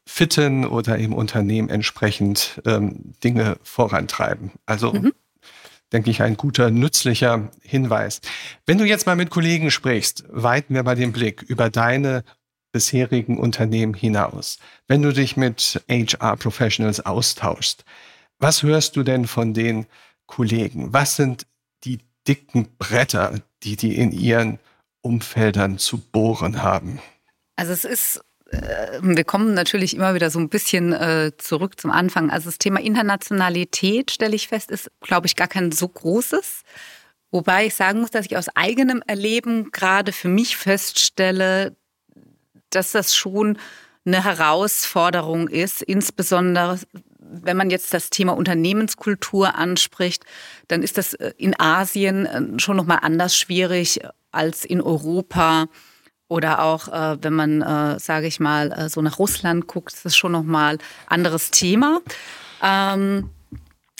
fitten 0.05 0.65
oder 0.65 0.97
im 0.97 1.13
Unternehmen 1.13 1.69
entsprechend 1.69 2.61
ähm, 2.65 3.13
Dinge 3.23 3.57
vorantreiben. 3.63 4.51
Also 4.65 4.93
mhm. 4.93 5.13
denke 5.91 6.11
ich, 6.11 6.21
ein 6.21 6.37
guter, 6.37 6.71
nützlicher 6.71 7.49
Hinweis. 7.61 8.21
Wenn 8.65 8.77
du 8.77 8.85
jetzt 8.85 9.05
mal 9.05 9.15
mit 9.15 9.29
Kollegen 9.29 9.71
sprichst, 9.71 10.25
weiten 10.29 10.75
wir 10.75 10.83
mal 10.83 10.95
den 10.95 11.13
Blick 11.13 11.41
über 11.41 11.69
deine 11.69 12.23
bisherigen 12.71 13.37
Unternehmen 13.37 13.93
hinaus. 13.93 14.59
Wenn 14.87 15.01
du 15.01 15.13
dich 15.13 15.37
mit 15.37 15.81
HR-Professionals 15.89 17.05
austauschst, 17.05 17.85
was 18.43 18.61
hörst 18.61 18.95
du 18.95 19.03
denn 19.03 19.25
von 19.25 19.53
den 19.53 19.87
Kollegen? 20.27 20.93
Was 20.93 21.15
sind 21.15 21.47
die 21.85 21.99
dicken 22.27 22.67
Bretter, 22.77 23.39
die 23.63 23.77
die 23.77 23.95
in 23.97 24.11
ihren 24.11 24.59
Umfeldern 25.01 25.79
zu 25.79 25.97
bohren 25.97 26.61
haben? 26.61 26.99
Also 27.55 27.73
es 27.73 27.85
ist 27.85 28.21
äh, 28.51 28.99
wir 29.01 29.23
kommen 29.23 29.53
natürlich 29.53 29.95
immer 29.95 30.13
wieder 30.13 30.29
so 30.29 30.39
ein 30.39 30.49
bisschen 30.49 30.93
äh, 30.93 31.31
zurück 31.37 31.79
zum 31.79 31.91
Anfang. 31.91 32.29
Also 32.29 32.49
das 32.49 32.57
Thema 32.57 32.79
Internationalität, 32.79 34.11
stelle 34.11 34.35
ich 34.35 34.47
fest, 34.47 34.71
ist, 34.71 34.91
glaube 35.01 35.27
ich, 35.27 35.35
gar 35.35 35.47
kein 35.47 35.71
so 35.71 35.87
großes. 35.87 36.61
Wobei 37.31 37.65
ich 37.65 37.75
sagen 37.75 38.01
muss, 38.01 38.11
dass 38.11 38.25
ich 38.25 38.37
aus 38.37 38.49
eigenem 38.55 39.01
Erleben 39.07 39.71
gerade 39.71 40.11
für 40.11 40.27
mich 40.27 40.55
feststelle, 40.55 41.75
dass 42.69 42.91
das 42.91 43.15
schon 43.15 43.57
eine 44.05 44.23
Herausforderung 44.23 45.47
ist, 45.47 45.81
insbesondere 45.81 46.79
wenn 47.29 47.57
man 47.57 47.69
jetzt 47.69 47.93
das 47.93 48.09
Thema 48.09 48.33
Unternehmenskultur 48.33 49.55
anspricht, 49.55 50.23
dann 50.67 50.83
ist 50.83 50.97
das 50.97 51.13
äh, 51.15 51.33
in 51.37 51.59
Asien 51.59 52.25
äh, 52.25 52.59
schon 52.59 52.77
noch 52.77 52.85
mal 52.85 52.97
anders 52.97 53.37
schwierig 53.37 53.99
als 54.31 54.65
in 54.65 54.81
Europa 54.81 55.67
oder 56.27 56.63
auch 56.63 56.87
äh, 56.87 57.17
wenn 57.21 57.33
man, 57.33 57.99
sage 57.99 58.25
ich 58.25 58.39
mal, 58.39 58.89
so 58.89 59.01
nach 59.03 59.19
Russland 59.19 59.67
guckt, 59.67 59.93
ist 59.93 60.05
das 60.05 60.15
schon 60.15 60.31
noch 60.31 60.41
mal 60.41 60.79
anderes 61.05 61.51
Thema. 61.51 62.01
Ähm, 62.63 63.29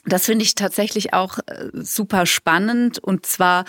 das 0.06 0.26
finde 0.26 0.44
ich 0.44 0.56
tatsächlich 0.56 1.14
auch 1.14 1.38
super 1.74 2.26
spannend 2.26 2.98
und 2.98 3.28
zwar 3.28 3.66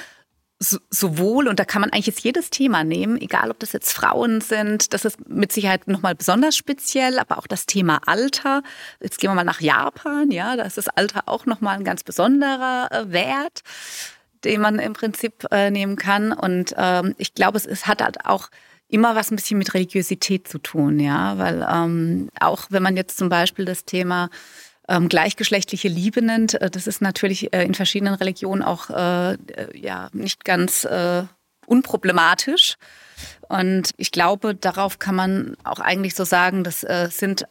sowohl, 0.91 1.49
und 1.49 1.59
da 1.59 1.65
kann 1.65 1.81
man 1.81 1.91
eigentlich 1.91 2.07
jetzt 2.07 2.25
jedes 2.25 2.51
Thema 2.51 2.85
nehmen, 2.85 3.21
egal 3.21 3.51
ob 3.51 3.59
das 3.59 3.73
jetzt 3.73 3.93
Frauen 3.93 4.41
sind, 4.41 4.93
das 4.93 5.05
ist 5.05 5.29
mit 5.29 5.53
Sicherheit 5.53 5.87
nochmal 5.89 6.15
besonders 6.15 6.57
speziell, 6.57 7.19
aber 7.19 7.39
auch 7.39 7.47
das 7.47 7.67
Thema 7.67 8.01
Alter. 8.07 8.63
Jetzt 9.01 9.19
gehen 9.19 9.31
wir 9.31 9.35
mal 9.35 9.45
nach 9.45 9.61
Japan, 9.61 10.31
ja, 10.31 10.57
da 10.57 10.65
ist 10.65 10.79
das 10.79 10.89
Alter 10.89 11.23
auch 11.27 11.47
nochmal 11.47 11.77
ein 11.77 11.85
ganz 11.85 12.03
besonderer 12.03 12.89
äh, 12.91 13.13
Wert, 13.13 13.63
den 14.45 14.61
man 14.61 14.79
im 14.79 14.93
Prinzip 14.93 15.47
äh, 15.51 15.71
nehmen 15.71 15.97
kann. 15.97 16.33
Und 16.33 16.75
ähm, 16.77 17.15
ich 17.19 17.35
glaube, 17.35 17.57
es, 17.57 17.67
es 17.67 17.87
hat 17.87 18.03
halt 18.03 18.25
auch 18.25 18.51
immer 18.89 19.15
was 19.15 19.31
ein 19.31 19.37
bisschen 19.37 19.59
mit 19.59 19.75
Religiosität 19.75 20.47
zu 20.47 20.59
tun, 20.59 21.01
ja, 21.01 21.39
weil 21.39 21.67
ähm, 21.69 22.29
auch 22.39 22.67
wenn 22.71 22.83
man 22.83 22.97
jetzt 22.97 23.17
zum 23.19 23.29
Beispiel 23.29 23.65
das 23.65 23.85
Thema 23.85 24.31
ähm, 24.89 25.09
gleichgeschlechtliche 25.09 25.89
Liebe 25.89 26.23
nennt. 26.23 26.55
Äh, 26.55 26.71
das 26.71 26.87
ist 26.87 27.01
natürlich 27.01 27.53
äh, 27.53 27.65
in 27.65 27.75
verschiedenen 27.75 28.15
Religionen 28.15 28.63
auch 28.63 28.91
äh, 28.91 29.35
äh, 29.35 29.37
ja 29.75 30.09
nicht 30.13 30.45
ganz 30.45 30.85
äh, 30.85 31.25
unproblematisch. 31.67 32.77
Und 33.49 33.91
ich 33.97 34.11
glaube, 34.11 34.55
darauf 34.55 34.99
kann 34.99 35.15
man 35.15 35.57
auch 35.65 35.81
eigentlich 35.81 36.15
so 36.15 36.25
sagen, 36.25 36.65
das 36.65 36.85
äh, 36.85 37.09
sind 37.11 37.47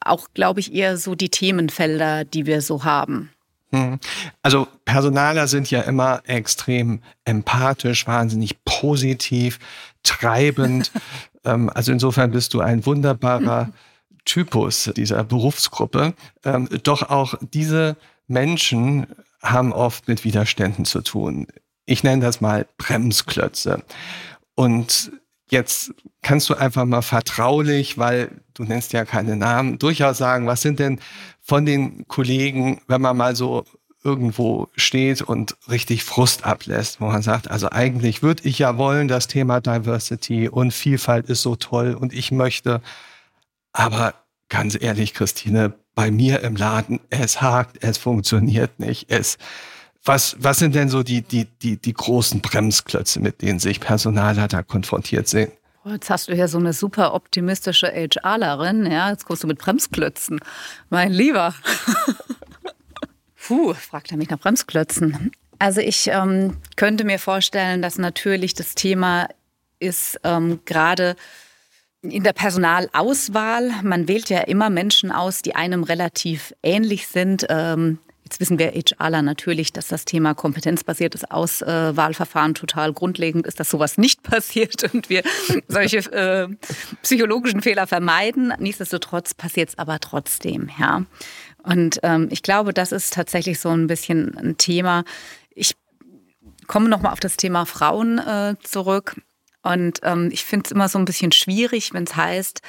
auch, 0.00 0.28
glaube 0.34 0.60
ich, 0.60 0.74
eher 0.74 0.96
so 0.96 1.14
die 1.14 1.30
Themenfelder, 1.30 2.24
die 2.24 2.46
wir 2.46 2.60
so 2.60 2.84
haben. 2.84 3.30
Hm. 3.70 3.98
Also 4.42 4.68
Personaler 4.84 5.48
sind 5.48 5.70
ja 5.70 5.80
immer 5.82 6.22
extrem 6.26 7.00
empathisch, 7.24 8.06
wahnsinnig 8.06 8.64
positiv, 8.64 9.58
treibend. 10.02 10.92
ähm, 11.44 11.70
also 11.74 11.92
insofern 11.92 12.30
bist 12.30 12.54
du 12.54 12.60
ein 12.60 12.86
wunderbarer 12.86 13.72
Typus 14.26 14.90
dieser 14.94 15.24
Berufsgruppe. 15.24 16.12
Ähm, 16.44 16.68
doch 16.82 17.08
auch 17.08 17.34
diese 17.40 17.96
Menschen 18.26 19.06
haben 19.42 19.72
oft 19.72 20.08
mit 20.08 20.24
Widerständen 20.24 20.84
zu 20.84 21.00
tun. 21.00 21.46
Ich 21.86 22.02
nenne 22.02 22.22
das 22.22 22.42
mal 22.42 22.66
Bremsklötze. 22.76 23.82
Und 24.54 25.12
jetzt 25.48 25.94
kannst 26.22 26.50
du 26.50 26.54
einfach 26.54 26.84
mal 26.84 27.02
vertraulich, 27.02 27.96
weil 27.96 28.42
du 28.54 28.64
nennst 28.64 28.92
ja 28.92 29.04
keine 29.04 29.36
Namen, 29.36 29.78
durchaus 29.78 30.18
sagen, 30.18 30.46
was 30.46 30.62
sind 30.62 30.80
denn 30.80 31.00
von 31.40 31.64
den 31.64 32.08
Kollegen, 32.08 32.80
wenn 32.88 33.00
man 33.00 33.16
mal 33.16 33.36
so 33.36 33.64
irgendwo 34.02 34.68
steht 34.76 35.22
und 35.22 35.56
richtig 35.68 36.04
Frust 36.04 36.44
ablässt, 36.44 37.00
wo 37.00 37.06
man 37.06 37.22
sagt, 37.22 37.50
also 37.50 37.70
eigentlich 37.70 38.22
würde 38.22 38.48
ich 38.48 38.58
ja 38.58 38.78
wollen, 38.78 39.08
das 39.08 39.26
Thema 39.26 39.60
Diversity 39.60 40.48
und 40.48 40.72
Vielfalt 40.72 41.28
ist 41.28 41.42
so 41.42 41.56
toll 41.56 41.94
und 41.94 42.12
ich 42.12 42.30
möchte, 42.30 42.80
aber 43.76 44.14
ganz 44.48 44.76
ehrlich, 44.80 45.12
Christine, 45.12 45.74
bei 45.94 46.10
mir 46.10 46.40
im 46.40 46.56
Laden, 46.56 47.00
es 47.10 47.42
hakt, 47.42 47.82
es 47.82 47.98
funktioniert 47.98 48.80
nicht. 48.80 49.10
Es, 49.10 49.36
was, 50.02 50.36
was 50.38 50.58
sind 50.58 50.74
denn 50.74 50.88
so 50.88 51.02
die, 51.02 51.22
die, 51.22 51.44
die, 51.44 51.76
die 51.76 51.92
großen 51.92 52.40
Bremsklötze, 52.40 53.20
mit 53.20 53.42
denen 53.42 53.58
sich 53.58 53.80
Personalleiter 53.80 54.62
konfrontiert 54.62 55.28
sehen? 55.28 55.52
Jetzt 55.84 56.10
hast 56.10 56.28
du 56.28 56.34
ja 56.34 56.48
so 56.48 56.58
eine 56.58 56.72
super 56.72 57.14
optimistische 57.14 57.88
HRlerin, 57.88 58.90
ja, 58.90 59.10
jetzt 59.10 59.24
kommst 59.24 59.44
du 59.44 59.46
mit 59.46 59.58
Bremsklötzen. 59.58 60.40
Mein 60.88 61.12
Lieber. 61.12 61.54
Puh, 63.46 63.74
fragt 63.74 64.10
er 64.10 64.16
mich 64.16 64.30
nach 64.30 64.40
Bremsklötzen. 64.40 65.30
Also 65.58 65.80
ich 65.80 66.08
ähm, 66.08 66.56
könnte 66.76 67.04
mir 67.04 67.18
vorstellen, 67.18 67.82
dass 67.82 67.98
natürlich 67.98 68.54
das 68.54 68.74
Thema 68.74 69.28
ist 69.78 70.18
ähm, 70.24 70.60
gerade 70.64 71.14
in 72.10 72.22
der 72.22 72.32
Personalauswahl, 72.32 73.70
man 73.82 74.08
wählt 74.08 74.28
ja 74.30 74.40
immer 74.40 74.70
Menschen 74.70 75.12
aus, 75.12 75.42
die 75.42 75.54
einem 75.54 75.82
relativ 75.82 76.54
ähnlich 76.62 77.06
sind. 77.08 77.46
Ähm, 77.48 77.98
jetzt 78.24 78.40
wissen 78.40 78.58
wir 78.58 78.72
HRler 78.72 79.22
natürlich, 79.22 79.72
dass 79.72 79.88
das 79.88 80.04
Thema 80.04 80.34
kompetenzbasiertes 80.34 81.30
Auswahlverfahren 81.30 82.54
total 82.54 82.92
grundlegend 82.92 83.46
ist, 83.46 83.60
dass 83.60 83.70
sowas 83.70 83.98
nicht 83.98 84.22
passiert 84.24 84.92
und 84.92 85.08
wir 85.08 85.22
solche 85.68 85.98
äh, 86.12 86.48
psychologischen 87.02 87.62
Fehler 87.62 87.86
vermeiden. 87.86 88.52
Nichtsdestotrotz 88.58 89.34
passiert 89.34 89.70
es 89.70 89.78
aber 89.78 90.00
trotzdem, 90.00 90.70
ja. 90.78 91.04
Und 91.62 91.98
ähm, 92.04 92.28
ich 92.30 92.42
glaube, 92.42 92.72
das 92.72 92.92
ist 92.92 93.12
tatsächlich 93.14 93.58
so 93.58 93.70
ein 93.70 93.88
bisschen 93.88 94.36
ein 94.38 94.56
Thema. 94.56 95.04
Ich 95.50 95.74
komme 96.66 96.88
nochmal 96.88 97.12
auf 97.12 97.20
das 97.20 97.36
Thema 97.36 97.66
Frauen 97.66 98.18
äh, 98.18 98.54
zurück. 98.62 99.16
Und 99.66 100.00
ähm, 100.02 100.30
ich 100.32 100.44
finde 100.44 100.66
es 100.66 100.72
immer 100.72 100.88
so 100.88 100.98
ein 100.98 101.04
bisschen 101.04 101.32
schwierig, 101.32 101.92
wenn 101.92 102.04
es 102.04 102.14
heißt, 102.14 102.60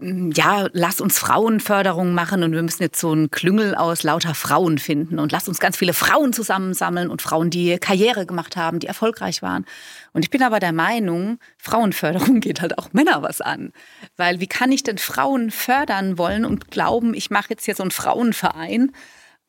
ja, 0.00 0.68
lass 0.72 1.00
uns 1.00 1.18
Frauenförderung 1.18 2.14
machen 2.14 2.42
und 2.42 2.52
wir 2.52 2.62
müssen 2.62 2.82
jetzt 2.82 3.00
so 3.00 3.10
einen 3.10 3.30
Klüngel 3.30 3.74
aus 3.74 4.02
lauter 4.02 4.34
Frauen 4.34 4.78
finden 4.78 5.18
und 5.18 5.32
lass 5.32 5.48
uns 5.48 5.58
ganz 5.58 5.76
viele 5.76 5.92
Frauen 5.92 6.32
zusammensammeln 6.32 7.10
und 7.10 7.22
Frauen, 7.22 7.50
die 7.50 7.78
Karriere 7.78 8.24
gemacht 8.24 8.56
haben, 8.56 8.78
die 8.78 8.86
erfolgreich 8.86 9.42
waren. 9.42 9.64
Und 10.12 10.24
ich 10.24 10.30
bin 10.30 10.42
aber 10.42 10.60
der 10.60 10.72
Meinung, 10.72 11.38
Frauenförderung 11.58 12.40
geht 12.40 12.60
halt 12.60 12.78
auch 12.78 12.92
Männer 12.92 13.22
was 13.22 13.40
an. 13.40 13.72
Weil 14.16 14.40
wie 14.40 14.46
kann 14.46 14.72
ich 14.72 14.84
denn 14.84 14.98
Frauen 14.98 15.50
fördern 15.50 16.18
wollen 16.18 16.44
und 16.44 16.70
glauben, 16.70 17.14
ich 17.14 17.30
mache 17.30 17.50
jetzt 17.50 17.64
hier 17.64 17.74
so 17.74 17.82
einen 17.82 17.90
Frauenverein? 17.90 18.92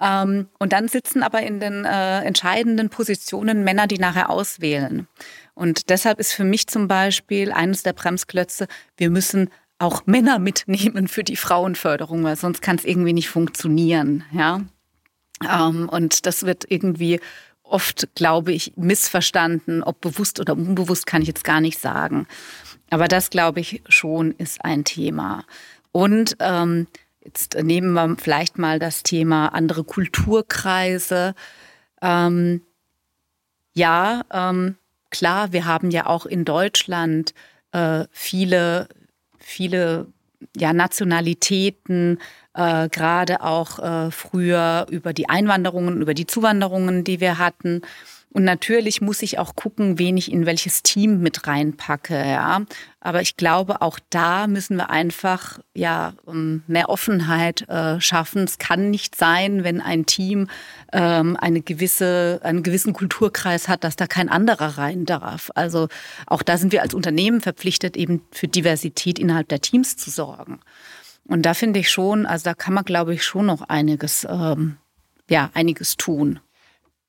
Ähm, 0.02 0.50
und 0.60 0.74
dann 0.74 0.88
sitzen 0.88 1.24
aber 1.24 1.41
in 1.41 1.60
den 1.60 1.86
äh, 1.86 2.22
entscheidenden 2.22 2.89
Positionen 2.89 3.63
Männer, 3.63 3.88
die 3.88 4.00
nachher 4.00 4.30
auswählen. 4.30 5.08
Und 5.56 5.89
deshalb 5.89 6.20
ist 6.20 6.34
für 6.34 6.44
mich 6.44 6.68
zum 6.68 6.88
Beispiel 6.88 7.52
eines 7.52 7.82
der 7.84 7.94
Bremsklötze, 7.94 8.68
wir 8.98 9.10
müssen 9.10 9.50
auch 9.80 10.06
Männer 10.06 10.39
mitnehmen 10.39 11.08
für 11.08 11.24
die 11.24 11.36
Frauenförderung, 11.36 12.24
weil 12.24 12.36
sonst 12.36 12.62
kann 12.62 12.78
es 12.78 12.86
irgendwie 12.86 13.13
nicht 13.13 13.30
funktionieren. 13.30 14.24
Ja? 14.32 14.62
Ähm, 15.44 15.89
und 15.89 16.26
das 16.26 16.46
wird 16.46 16.65
irgendwie 16.70 17.20
oft, 17.63 18.10
glaube 18.15 18.52
ich, 18.52 18.74
missverstanden. 18.76 19.82
Ob 19.84 20.02
bewusst 20.02 20.39
oder 20.39 20.54
unbewusst, 20.54 21.08
kann 21.08 21.22
ich 21.22 21.28
jetzt 21.28 21.44
gar 21.44 21.62
nicht 21.62 21.80
sagen. 21.80 22.28
Aber 22.89 23.08
das, 23.08 23.30
glaube 23.30 23.60
ich, 23.60 23.82
schon 23.89 24.32
ist 24.34 24.63
ein 24.63 24.84
Thema. 24.84 25.46
Und 25.91 26.38
ähm, 26.39 26.88
jetzt 27.24 27.56
nehmen 27.56 27.94
wir 27.94 28.15
vielleicht 28.20 28.58
mal 28.58 28.80
das 28.80 29.04
Thema 29.04 29.48
andere 29.48 29.84
Kulturkreise. 29.84 31.34
Ähm, 32.02 32.62
ja, 33.74 34.22
ähm, 34.32 34.76
klar, 35.17 35.54
wir 35.54 35.65
haben 35.65 35.91
ja 35.91 36.06
auch 36.06 36.25
in 36.25 36.45
Deutschland 36.45 37.34
äh, 37.71 38.06
viele 38.12 38.88
viele 39.45 40.08
ja, 40.58 40.73
Nationalitäten, 40.73 42.19
äh, 42.54 42.89
gerade 42.89 43.41
auch 43.41 43.80
äh, 43.80 44.12
früher 44.12 44.88
über 44.89 45.13
die 45.13 45.30
Einwanderungen, 45.30 46.01
über 46.01 46.13
die 46.13 46.25
Zuwanderungen, 46.25 47.04
die 47.04 47.19
wir 47.19 47.38
hatten. 47.38 47.82
Und 48.36 48.43
natürlich 48.43 49.00
muss 49.00 49.21
ich 49.21 49.39
auch 49.39 49.56
gucken, 49.56 49.98
wen 49.98 50.17
ich 50.17 50.30
in 50.30 50.45
welches 50.45 50.84
Team 50.84 51.21
mit 51.21 51.48
reinpacke, 51.48 52.15
ja. 52.15 52.65
Aber 53.00 53.21
ich 53.21 53.38
glaube, 53.38 53.82
auch 53.82 53.98
da 54.10 54.48
müssen 54.48 54.76
wir 54.76 54.89
einfach 54.89 55.60
ja 55.74 56.12
mehr 56.26 56.89
Offenheit 56.89 57.62
äh, 57.69 58.02
schaffen. 58.02 58.43
Es 58.43 58.58
kann 58.58 58.91
nicht 58.91 59.15
sein, 59.15 59.63
wenn 59.63 59.80
ein 59.80 60.06
Team 60.06 60.50
ähm, 60.91 61.38
eine 61.39 61.62
gewisse, 61.62 62.41
einen 62.43 62.62
gewissen 62.62 62.91
Kulturkreis 62.91 63.69
hat, 63.69 63.86
dass 63.86 63.95
da 63.95 64.06
kein 64.06 64.28
anderer 64.28 64.78
rein 64.78 65.06
darf. 65.06 65.50
Also 65.56 65.88
auch 66.28 66.43
da 66.43 66.58
sind 66.58 66.74
wir 66.74 66.82
als 66.82 66.93
Unternehmen 66.93 67.39
verpflichtet, 67.39 67.95
eben 67.95 68.21
für 68.32 68.50
Diversität 68.50 69.17
innerhalb 69.17 69.48
der 69.48 69.62
Teams 69.62 69.95
zu 69.95 70.10
sorgen. 70.10 70.60
Und 71.24 71.43
da 71.43 71.54
finde 71.54 71.80
ich 71.80 71.89
schon, 71.89 72.26
also 72.26 72.43
da 72.43 72.54
kann 72.54 72.74
man, 72.74 72.84
glaube 72.84 73.13
ich, 73.13 73.24
schon 73.24 73.45
noch 73.45 73.62
einiges, 73.62 74.28
ähm, 74.30 74.76
ja, 75.30 75.52
einiges 75.54 75.95
tun. 75.95 76.41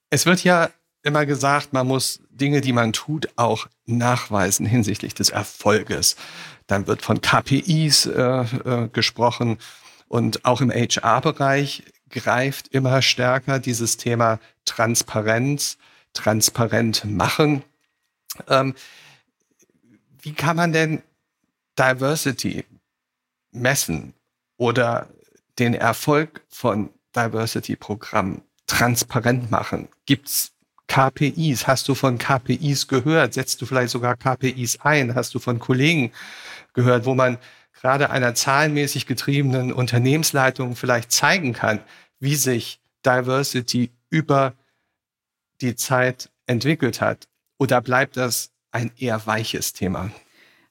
Es 0.09 0.25
wird 0.25 0.45
ja 0.45 0.71
immer 1.07 1.25
gesagt, 1.25 1.73
man 1.73 1.87
muss 1.87 2.21
Dinge, 2.31 2.61
die 2.61 2.73
man 2.73 2.93
tut, 2.93 3.29
auch 3.37 3.69
nachweisen 3.87 4.67
hinsichtlich 4.67 5.15
des 5.15 5.31
Erfolges. 5.31 6.17
Dann 6.67 6.89
wird 6.89 7.01
von 7.01 7.21
KPIs 7.21 8.07
äh, 8.07 8.21
äh, 8.21 8.89
gesprochen 8.93 9.59
und 10.09 10.45
auch 10.45 10.61
im 10.61 10.71
HR-Bereich 10.71 11.85
greift 12.11 12.69
immer 12.69 13.03
stärker 13.03 13.61
dieses 13.61 13.97
Thema 13.97 14.41
Transparenz, 14.65 15.79
transparent 16.13 17.05
machen. 17.05 17.63
Ähm, 18.49 18.75
wie 20.21 20.33
kann 20.33 20.57
man 20.57 20.73
denn 20.73 21.03
Diversity 21.79 22.65
messen 23.53 24.13
oder 24.57 25.09
den 25.59 25.75
Erfolg 25.75 26.43
von 26.49 26.91
Diversity-Programmen 27.15 28.43
transparent 28.67 29.51
machen? 29.53 29.89
Gibt 30.05 30.29
es 30.29 30.56
KPIs? 30.97 31.67
Hast 31.67 31.89
du 31.89 31.95
von 31.95 32.17
KPIs 32.17 32.89
gehört? 32.89 33.35
Setzt 33.35 33.61
du 33.61 33.67
vielleicht 33.67 33.91
sogar 33.91 34.17
KPIs 34.17 34.81
ein? 34.81 35.15
Hast 35.15 35.35
du 35.35 35.39
von 35.39 35.59
Kollegen 35.59 36.11
gehört, 36.73 37.05
wo 37.05 37.15
man 37.15 37.37
gerade 37.79 38.09
einer 38.09 38.35
zahlenmäßig 38.35 39.05
getriebenen 39.05 39.75
Unternehmensleitung 39.75 40.75
vielleicht 40.75 41.13
zeigen 41.13 41.53
kann, 41.53 41.81
wie 42.19 42.35
sich 42.35 42.81
Diversity 43.05 43.91
über 44.09 44.55
die 45.61 45.77
Zeit 45.77 46.31
entwickelt 46.47 47.03
hat? 47.03 47.29
Oder 47.59 47.83
bleibt 47.83 48.17
das 48.17 48.51
ein 48.71 48.91
eher 48.97 49.27
weiches 49.27 49.75
Thema? 49.75 50.11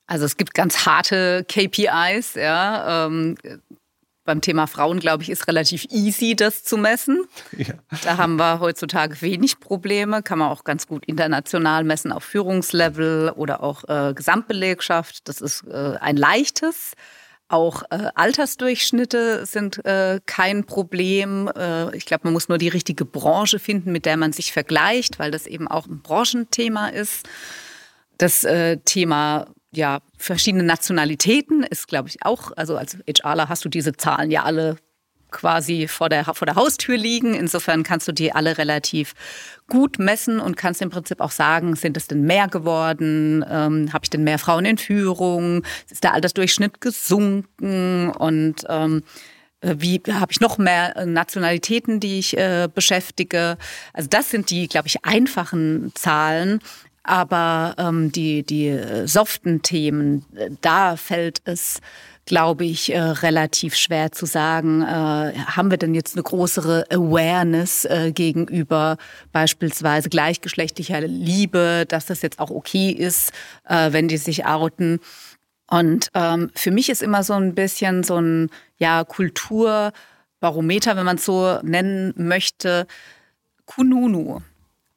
Also 0.08 0.26
es 0.26 0.38
gibt 0.38 0.56
ganz 0.56 0.88
harte 0.88 1.46
KPIs, 1.48 2.34
ja. 2.34 3.06
Ähm, 3.06 3.38
beim 4.26 4.42
Thema 4.42 4.68
Frauen, 4.68 5.00
glaube 5.00 5.24
ich, 5.24 5.30
ist 5.30 5.48
relativ 5.48 5.86
easy, 5.92 6.36
das 6.36 6.64
zu 6.64 6.78
messen. 6.78 7.26
Ja. 7.58 7.76
Da 8.04 8.18
haben 8.18 8.36
wir 8.36 8.60
heutzutage 8.60 9.22
wenig 9.22 9.60
Probleme. 9.60 10.22
Kann 10.22 10.40
man 10.40 10.50
auch 10.50 10.66
ganz 10.66 10.88
gut 10.88 11.06
international 11.06 11.84
messen 11.84 12.12
auf 12.12 12.24
Führungslevel 12.24 13.32
oder 13.36 13.64
auch 13.64 13.86
äh, 13.88 14.14
Gesamtbelegschaft. 14.14 15.28
Das 15.30 15.40
ist 15.40 15.66
äh, 15.68 15.96
ein 16.00 16.18
leichtes. 16.18 16.94
Auch 17.48 17.84
äh, 17.92 18.10
Altersdurchschnitte 18.16 19.46
sind 19.46 19.86
äh, 19.86 20.20
kein 20.26 20.66
Problem. 20.66 21.50
Äh, 21.56 21.96
ich 21.96 22.06
glaube, 22.06 22.22
man 22.26 22.34
muss 22.34 22.50
nur 22.50 22.58
die 22.58 22.68
richtige 22.68 23.06
Branche 23.06 23.60
finden, 23.60 23.92
mit 23.92 24.06
der 24.06 24.18
man 24.18 24.34
sich 24.34 24.52
vergleicht, 24.52 25.20
weil 25.20 25.32
das 25.32 25.46
eben 25.46 25.68
auch 25.68 25.86
ein 25.86 26.02
Branchenthema 26.02 26.90
ist. 26.90 27.28
Das 28.18 28.44
äh, 28.44 28.78
Thema 28.78 29.48
ja, 29.76 30.00
verschiedene 30.18 30.64
Nationalitäten 30.64 31.64
ist, 31.64 31.88
glaube 31.88 32.10
ich, 32.10 32.24
auch, 32.24 32.52
also 32.56 32.78
als 32.78 32.98
HRler 33.08 33.50
hast 33.50 33.66
du 33.66 33.70
diese 33.70 33.94
Zahlen 33.94 34.32
ja 34.32 34.44
alle 34.44 34.78
quasi 35.32 35.88
vor 35.88 36.08
der, 36.08 36.24
vor 36.24 36.46
der 36.46 36.56
Haustür 36.56 36.98
liegen. 36.98 37.34
Insofern 37.34 37.84
kannst 37.84 38.08
du 38.08 38.14
die 38.14 38.32
alle 38.32 38.58
relativ 38.58 39.14
gut 39.68 40.00
messen 40.00 40.40
und 40.40 40.56
kannst 40.56 40.82
im 40.82 40.90
Prinzip 40.90 41.20
auch 41.20 41.32
sagen, 41.32 41.76
sind 41.76 41.98
es 41.98 42.08
denn 42.08 42.22
mehr 42.22 42.48
geworden? 42.48 43.44
Ähm, 43.50 43.92
Habe 43.92 44.06
ich 44.06 44.10
denn 44.10 44.24
mehr 44.24 44.40
Frauen 44.40 44.66
in 44.66 44.78
Führung? 44.78 45.64
Ist 45.90 46.04
der 46.04 46.14
Altersdurchschnitt 46.14 46.80
gesunken? 46.80 48.12
Und 48.12 48.64
ähm, 48.70 49.04
äh, 49.60 49.76
wie 49.78 50.02
habe 50.10 50.32
ich 50.32 50.40
noch 50.40 50.58
mehr 50.58 51.06
Nationalitäten, 51.06 52.00
die 52.00 52.20
ich 52.20 52.38
äh, 52.38 52.70
beschäftige? 52.74 53.58
Also 53.94 54.08
das 54.10 54.30
sind 54.30 54.50
die, 54.50 54.68
glaube 54.68 54.88
ich, 54.88 55.04
einfachen 55.04 55.92
Zahlen. 55.96 56.60
Aber 57.08 57.76
ähm, 57.78 58.12
die, 58.12 58.42
die 58.42 58.68
äh, 58.68 59.08
soften 59.08 59.62
Themen, 59.62 60.26
äh, 60.36 60.50
da 60.62 60.96
fällt 60.96 61.40
es, 61.46 61.80
glaube 62.26 62.66
ich, 62.66 62.92
äh, 62.92 63.00
relativ 63.00 63.76
schwer 63.76 64.12
zu 64.12 64.26
sagen, 64.26 64.82
äh, 64.82 64.86
haben 64.86 65.70
wir 65.70 65.78
denn 65.78 65.94
jetzt 65.94 66.16
eine 66.16 66.24
größere 66.24 66.86
Awareness 66.90 67.86
äh, 67.86 68.12
gegenüber 68.12 68.98
beispielsweise 69.32 70.10
gleichgeschlechtlicher 70.10 71.02
Liebe, 71.02 71.86
dass 71.88 72.08
das 72.08 72.24
jetzt 72.24 72.40
auch 72.40 72.50
okay 72.50 72.90
ist, 72.90 73.32
äh, 73.70 73.92
wenn 73.92 74.08
die 74.08 74.18
sich 74.18 74.48
outen. 74.48 75.00
Und 75.70 76.10
ähm, 76.16 76.50
für 76.56 76.72
mich 76.72 76.90
ist 76.90 77.04
immer 77.04 77.22
so 77.22 77.34
ein 77.34 77.54
bisschen 77.54 78.04
so 78.04 78.18
ein 78.18 78.50
ja, 78.80 79.04
Kulturbarometer, 79.04 80.96
wenn 80.96 81.06
man 81.06 81.18
es 81.18 81.26
so 81.26 81.60
nennen 81.62 82.16
möchte, 82.18 82.88
Kununu. 83.66 84.42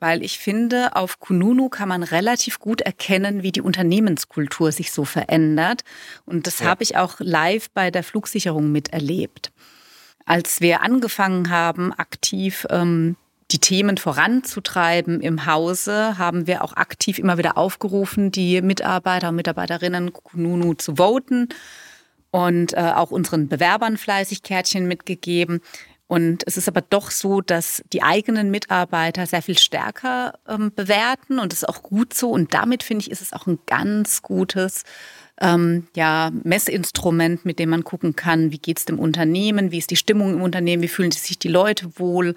Weil 0.00 0.22
ich 0.22 0.38
finde, 0.38 0.94
auf 0.94 1.18
Kununu 1.18 1.68
kann 1.68 1.88
man 1.88 2.02
relativ 2.02 2.60
gut 2.60 2.80
erkennen, 2.80 3.42
wie 3.42 3.52
die 3.52 3.60
Unternehmenskultur 3.60 4.70
sich 4.70 4.92
so 4.92 5.04
verändert. 5.04 5.82
Und 6.24 6.46
das 6.46 6.60
ja. 6.60 6.66
habe 6.66 6.82
ich 6.82 6.96
auch 6.96 7.16
live 7.18 7.70
bei 7.70 7.90
der 7.90 8.04
Flugsicherung 8.04 8.70
miterlebt. 8.70 9.50
Als 10.24 10.60
wir 10.60 10.82
angefangen 10.82 11.50
haben, 11.50 11.92
aktiv 11.92 12.66
ähm, 12.70 13.16
die 13.50 13.58
Themen 13.58 13.96
voranzutreiben 13.96 15.20
im 15.20 15.46
Hause, 15.46 16.18
haben 16.18 16.46
wir 16.46 16.62
auch 16.62 16.76
aktiv 16.76 17.18
immer 17.18 17.38
wieder 17.38 17.56
aufgerufen, 17.56 18.30
die 18.30 18.60
Mitarbeiter 18.60 19.30
und 19.30 19.36
Mitarbeiterinnen 19.36 20.12
Kununu 20.12 20.74
zu 20.74 20.96
voten 20.96 21.48
und 22.30 22.74
äh, 22.74 22.92
auch 22.94 23.10
unseren 23.10 23.48
Bewerbern 23.48 23.96
fleißig 23.96 24.42
Kärtchen 24.42 24.86
mitgegeben. 24.86 25.60
Und 26.08 26.42
es 26.46 26.56
ist 26.56 26.68
aber 26.68 26.80
doch 26.80 27.10
so, 27.10 27.42
dass 27.42 27.84
die 27.92 28.02
eigenen 28.02 28.50
Mitarbeiter 28.50 29.26
sehr 29.26 29.42
viel 29.42 29.58
stärker 29.58 30.38
ähm, 30.48 30.72
bewerten 30.74 31.38
und 31.38 31.52
das 31.52 31.62
ist 31.62 31.68
auch 31.68 31.82
gut 31.82 32.14
so. 32.14 32.30
Und 32.30 32.54
damit 32.54 32.82
finde 32.82 33.02
ich, 33.02 33.10
ist 33.10 33.20
es 33.20 33.34
auch 33.34 33.46
ein 33.46 33.58
ganz 33.66 34.22
gutes 34.22 34.84
ähm, 35.38 35.86
ja, 35.94 36.30
Messinstrument, 36.44 37.44
mit 37.44 37.58
dem 37.58 37.68
man 37.68 37.84
gucken 37.84 38.16
kann, 38.16 38.50
wie 38.52 38.58
geht 38.58 38.78
es 38.78 38.86
dem 38.86 38.98
Unternehmen, 38.98 39.70
wie 39.70 39.78
ist 39.78 39.90
die 39.90 39.96
Stimmung 39.96 40.32
im 40.32 40.42
Unternehmen, 40.42 40.82
wie 40.82 40.88
fühlen 40.88 41.10
sich 41.10 41.38
die 41.38 41.48
Leute 41.48 41.98
wohl. 41.98 42.34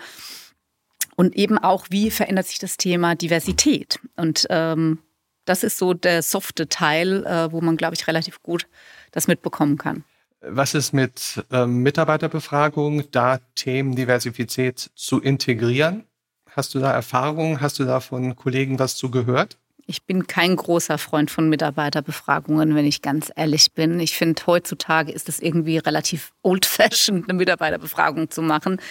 Und 1.16 1.38
eben 1.38 1.58
auch, 1.58 1.86
wie 1.90 2.12
verändert 2.12 2.48
sich 2.48 2.60
das 2.60 2.76
Thema 2.76 3.16
Diversität. 3.16 4.00
Und 4.18 4.48
ähm, 4.50 5.00
das 5.46 5.64
ist 5.64 5.78
so 5.78 5.94
der 5.94 6.24
softe 6.24 6.68
Teil, 6.68 7.26
äh, 7.26 7.52
wo 7.54 7.62
man, 7.62 7.78
glaube 7.78 7.96
ich, 7.96 8.06
relativ 8.08 8.44
gut 8.44 8.68
das 9.12 9.28
mitbekommen 9.28 9.78
kann. 9.78 10.04
Was 10.42 10.74
ist 10.74 10.92
mit 10.92 11.46
ähm, 11.52 11.84
Mitarbeiterbefragung, 11.84 13.10
da 13.12 13.40
Themendiversität 13.54 14.90
zu 14.96 15.22
integrieren? 15.22 16.06
Hast 16.50 16.74
du 16.74 16.80
da 16.80 16.92
Erfahrungen? 16.92 17.62
Hast 17.62 17.78
du 17.78 17.86
da 17.86 18.00
von 18.00 18.36
Kollegen 18.36 18.80
was 18.80 18.96
zu 18.96 19.12
gehört? 19.12 19.58
Ich 19.86 20.04
bin 20.04 20.26
kein 20.26 20.56
großer 20.56 20.98
Freund 20.98 21.30
von 21.30 21.48
Mitarbeiterbefragungen, 21.48 22.76
wenn 22.76 22.86
ich 22.86 23.04
ganz 23.04 23.32
ehrlich 23.36 23.74
bin. 23.74 24.00
Ich 24.00 24.16
finde, 24.16 24.42
heutzutage 24.48 25.12
ist 25.12 25.30
es 25.30 25.40
irgendwie 25.40 25.78
relativ 25.78 26.32
old-fashioned, 26.42 27.30
eine 27.30 27.38
Mitarbeiterbefragung 27.38 28.32
zu 28.32 28.42
machen. 28.42 28.82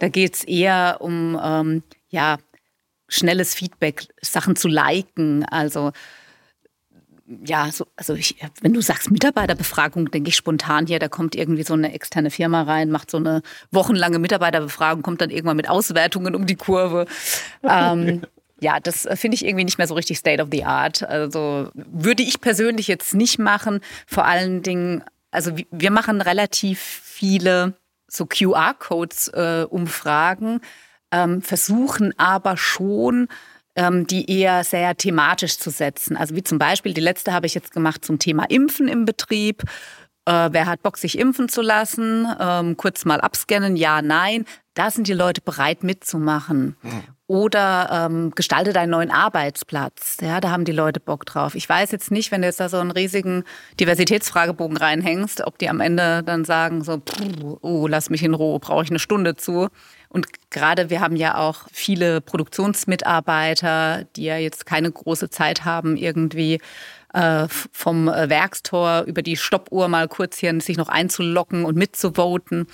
Da 0.00 0.08
geht 0.08 0.34
es 0.34 0.44
eher 0.44 0.98
um 1.00 1.38
ähm, 1.42 1.82
ja, 2.08 2.38
schnelles 3.08 3.54
Feedback, 3.54 4.08
Sachen 4.22 4.56
zu 4.56 4.66
liken. 4.66 5.44
Also 5.44 5.92
ja, 7.44 7.70
so, 7.72 7.86
also 7.96 8.14
ich, 8.14 8.36
wenn 8.60 8.72
du 8.72 8.80
sagst 8.80 9.10
Mitarbeiterbefragung, 9.10 10.10
denke 10.10 10.28
ich 10.28 10.36
spontan 10.36 10.86
hier, 10.86 10.98
da 10.98 11.08
kommt 11.08 11.34
irgendwie 11.34 11.64
so 11.64 11.74
eine 11.74 11.92
externe 11.92 12.30
Firma 12.30 12.62
rein, 12.62 12.90
macht 12.90 13.10
so 13.10 13.16
eine 13.16 13.42
wochenlange 13.72 14.18
Mitarbeiterbefragung, 14.18 15.02
kommt 15.02 15.20
dann 15.20 15.30
irgendwann 15.30 15.56
mit 15.56 15.68
Auswertungen 15.68 16.34
um 16.34 16.46
die 16.46 16.54
Kurve. 16.54 17.06
ähm, 17.62 18.22
ja, 18.60 18.80
das 18.80 19.08
finde 19.14 19.34
ich 19.34 19.44
irgendwie 19.44 19.64
nicht 19.64 19.78
mehr 19.78 19.88
so 19.88 19.94
richtig 19.94 20.18
State 20.18 20.42
of 20.42 20.48
the 20.52 20.64
Art. 20.64 21.02
Also 21.02 21.68
würde 21.74 22.22
ich 22.22 22.40
persönlich 22.40 22.88
jetzt 22.88 23.14
nicht 23.14 23.38
machen. 23.38 23.80
Vor 24.06 24.24
allen 24.24 24.62
Dingen, 24.62 25.02
also 25.30 25.52
wir 25.70 25.90
machen 25.90 26.20
relativ 26.20 26.80
viele 26.80 27.74
so 28.08 28.24
QR-Codes 28.26 29.28
äh, 29.28 29.66
ähm, 31.12 31.42
versuchen 31.42 32.18
aber 32.18 32.56
schon 32.56 33.28
die 34.06 34.30
eher 34.30 34.64
sehr 34.64 34.96
thematisch 34.96 35.58
zu 35.58 35.70
setzen. 35.70 36.16
Also 36.16 36.34
wie 36.34 36.42
zum 36.42 36.58
Beispiel, 36.58 36.94
die 36.94 37.00
letzte 37.00 37.32
habe 37.32 37.46
ich 37.46 37.54
jetzt 37.54 37.72
gemacht 37.72 38.04
zum 38.04 38.18
Thema 38.18 38.44
Impfen 38.48 38.88
im 38.88 39.04
Betrieb. 39.04 39.62
Äh, 40.26 40.48
wer 40.52 40.66
hat 40.66 40.82
Bock, 40.82 40.98
sich 40.98 41.18
impfen 41.18 41.48
zu 41.48 41.62
lassen? 41.62 42.26
Ähm, 42.40 42.76
kurz 42.76 43.04
mal 43.04 43.20
abscannen, 43.20 43.76
ja, 43.76 44.02
nein. 44.02 44.44
Da 44.74 44.90
sind 44.90 45.06
die 45.06 45.14
Leute 45.14 45.40
bereit 45.40 45.84
mitzumachen. 45.84 46.76
Mhm. 46.82 47.02
Oder 47.28 47.88
ähm, 47.92 48.32
gestalte 48.34 48.72
deinen 48.72 48.90
neuen 48.90 49.10
Arbeitsplatz. 49.10 50.18
Ja, 50.20 50.40
da 50.40 50.50
haben 50.50 50.64
die 50.64 50.72
Leute 50.72 51.00
Bock 51.00 51.26
drauf. 51.26 51.54
Ich 51.54 51.68
weiß 51.68 51.90
jetzt 51.90 52.10
nicht, 52.10 52.30
wenn 52.30 52.42
du 52.42 52.46
jetzt 52.46 52.60
da 52.60 52.68
so 52.68 52.78
einen 52.78 52.90
riesigen 52.90 53.44
Diversitätsfragebogen 53.80 54.76
reinhängst, 54.76 55.40
ob 55.46 55.58
die 55.58 55.68
am 55.68 55.80
Ende 55.80 56.22
dann 56.22 56.44
sagen 56.44 56.84
so, 56.84 57.00
oh, 57.62 57.86
lass 57.88 58.10
mich 58.10 58.22
in 58.22 58.34
Ruhe, 58.34 58.58
brauche 58.58 58.84
ich 58.84 58.90
eine 58.90 58.98
Stunde 58.98 59.34
zu. 59.34 59.68
Und 60.08 60.26
gerade 60.50 60.90
wir 60.90 61.00
haben 61.00 61.16
ja 61.16 61.36
auch 61.36 61.66
viele 61.72 62.20
Produktionsmitarbeiter, 62.20 64.04
die 64.16 64.24
ja 64.24 64.38
jetzt 64.38 64.66
keine 64.66 64.90
große 64.90 65.30
Zeit 65.30 65.64
haben, 65.64 65.96
irgendwie 65.96 66.60
äh, 67.12 67.48
vom 67.48 68.06
Werkstor 68.06 69.02
über 69.02 69.22
die 69.22 69.36
Stoppuhr 69.36 69.88
mal 69.88 70.08
kurz 70.08 70.38
hier 70.38 70.58
sich 70.60 70.76
noch 70.76 70.88
einzulocken 70.88 71.64
und 71.64 71.76
mitzuvoten. 71.76 72.66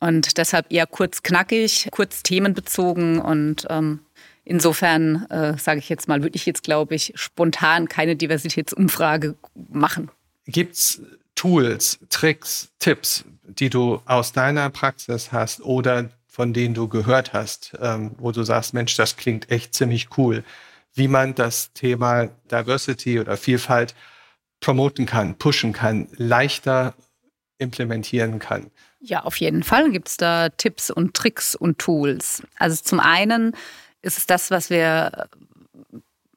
Und 0.00 0.36
deshalb 0.38 0.72
eher 0.72 0.86
kurz 0.86 1.22
knackig, 1.22 1.88
kurz 1.90 2.22
themenbezogen 2.22 3.18
und 3.18 3.66
ähm, 3.70 4.00
insofern, 4.44 5.26
äh, 5.30 5.58
sage 5.58 5.78
ich 5.80 5.88
jetzt 5.88 6.08
mal, 6.08 6.22
würde 6.22 6.36
ich 6.36 6.46
jetzt, 6.46 6.62
glaube 6.62 6.94
ich, 6.94 7.12
spontan 7.16 7.88
keine 7.88 8.16
Diversitätsumfrage 8.16 9.36
machen. 9.70 10.10
Gibt 10.46 10.74
es 10.74 11.02
Tools, 11.34 11.98
Tricks, 12.08 12.70
Tipps, 12.78 13.24
die 13.44 13.70
du 13.70 14.00
aus 14.06 14.32
deiner 14.32 14.70
Praxis 14.70 15.32
hast 15.32 15.60
oder 15.60 16.10
von 16.36 16.52
denen 16.52 16.74
du 16.74 16.86
gehört 16.86 17.32
hast, 17.32 17.72
ähm, 17.80 18.14
wo 18.18 18.30
du 18.30 18.42
sagst, 18.42 18.74
Mensch, 18.74 18.94
das 18.94 19.16
klingt 19.16 19.50
echt 19.50 19.72
ziemlich 19.72 20.18
cool, 20.18 20.44
wie 20.92 21.08
man 21.08 21.34
das 21.34 21.72
Thema 21.72 22.26
Diversity 22.50 23.18
oder 23.18 23.38
Vielfalt 23.38 23.94
promoten 24.60 25.06
kann, 25.06 25.38
pushen 25.38 25.72
kann, 25.72 26.08
leichter 26.12 26.92
implementieren 27.56 28.38
kann? 28.38 28.70
Ja, 29.00 29.22
auf 29.22 29.38
jeden 29.38 29.62
Fall 29.62 29.90
gibt 29.90 30.08
es 30.08 30.18
da 30.18 30.50
Tipps 30.50 30.90
und 30.90 31.14
Tricks 31.14 31.54
und 31.54 31.78
Tools. 31.78 32.42
Also 32.58 32.82
zum 32.82 33.00
einen 33.00 33.56
ist 34.02 34.18
es 34.18 34.26
das, 34.26 34.50
was 34.50 34.68
wir 34.68 35.28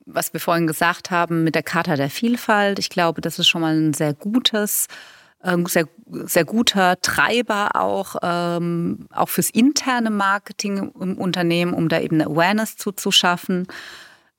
was 0.05 0.31
wir 0.31 0.39
vorhin 0.39 0.65
gesagt 0.65 1.12
haben 1.12 1.43
mit 1.43 1.55
der 1.55 1.63
Charta 1.63 1.97
der 1.97 2.09
Vielfalt. 2.09 2.79
Ich 2.79 2.89
glaube, 2.89 3.19
das 3.19 3.38
ist 3.38 3.49
schon 3.49 3.62
mal 3.62 3.75
ein 3.75 3.93
sehr 3.93 4.13
gutes 4.13 4.88
ähm, 4.88 5.18
sehr, 5.67 5.88
sehr 6.25 6.45
guter 6.45 6.99
Treiber 7.02 7.75
auch, 7.75 8.15
ähm, 8.21 9.08
auch 9.12 9.30
fürs 9.30 9.49
interne 9.49 10.10
Marketing 10.10 10.91
im 10.99 11.17
Unternehmen, 11.17 11.73
um 11.73 11.89
da 11.89 11.99
eben 11.99 12.21
eine 12.21 12.30
Awareness 12.30 12.78
zuzuschaffen. 12.78 13.67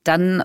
Dann 0.04 0.44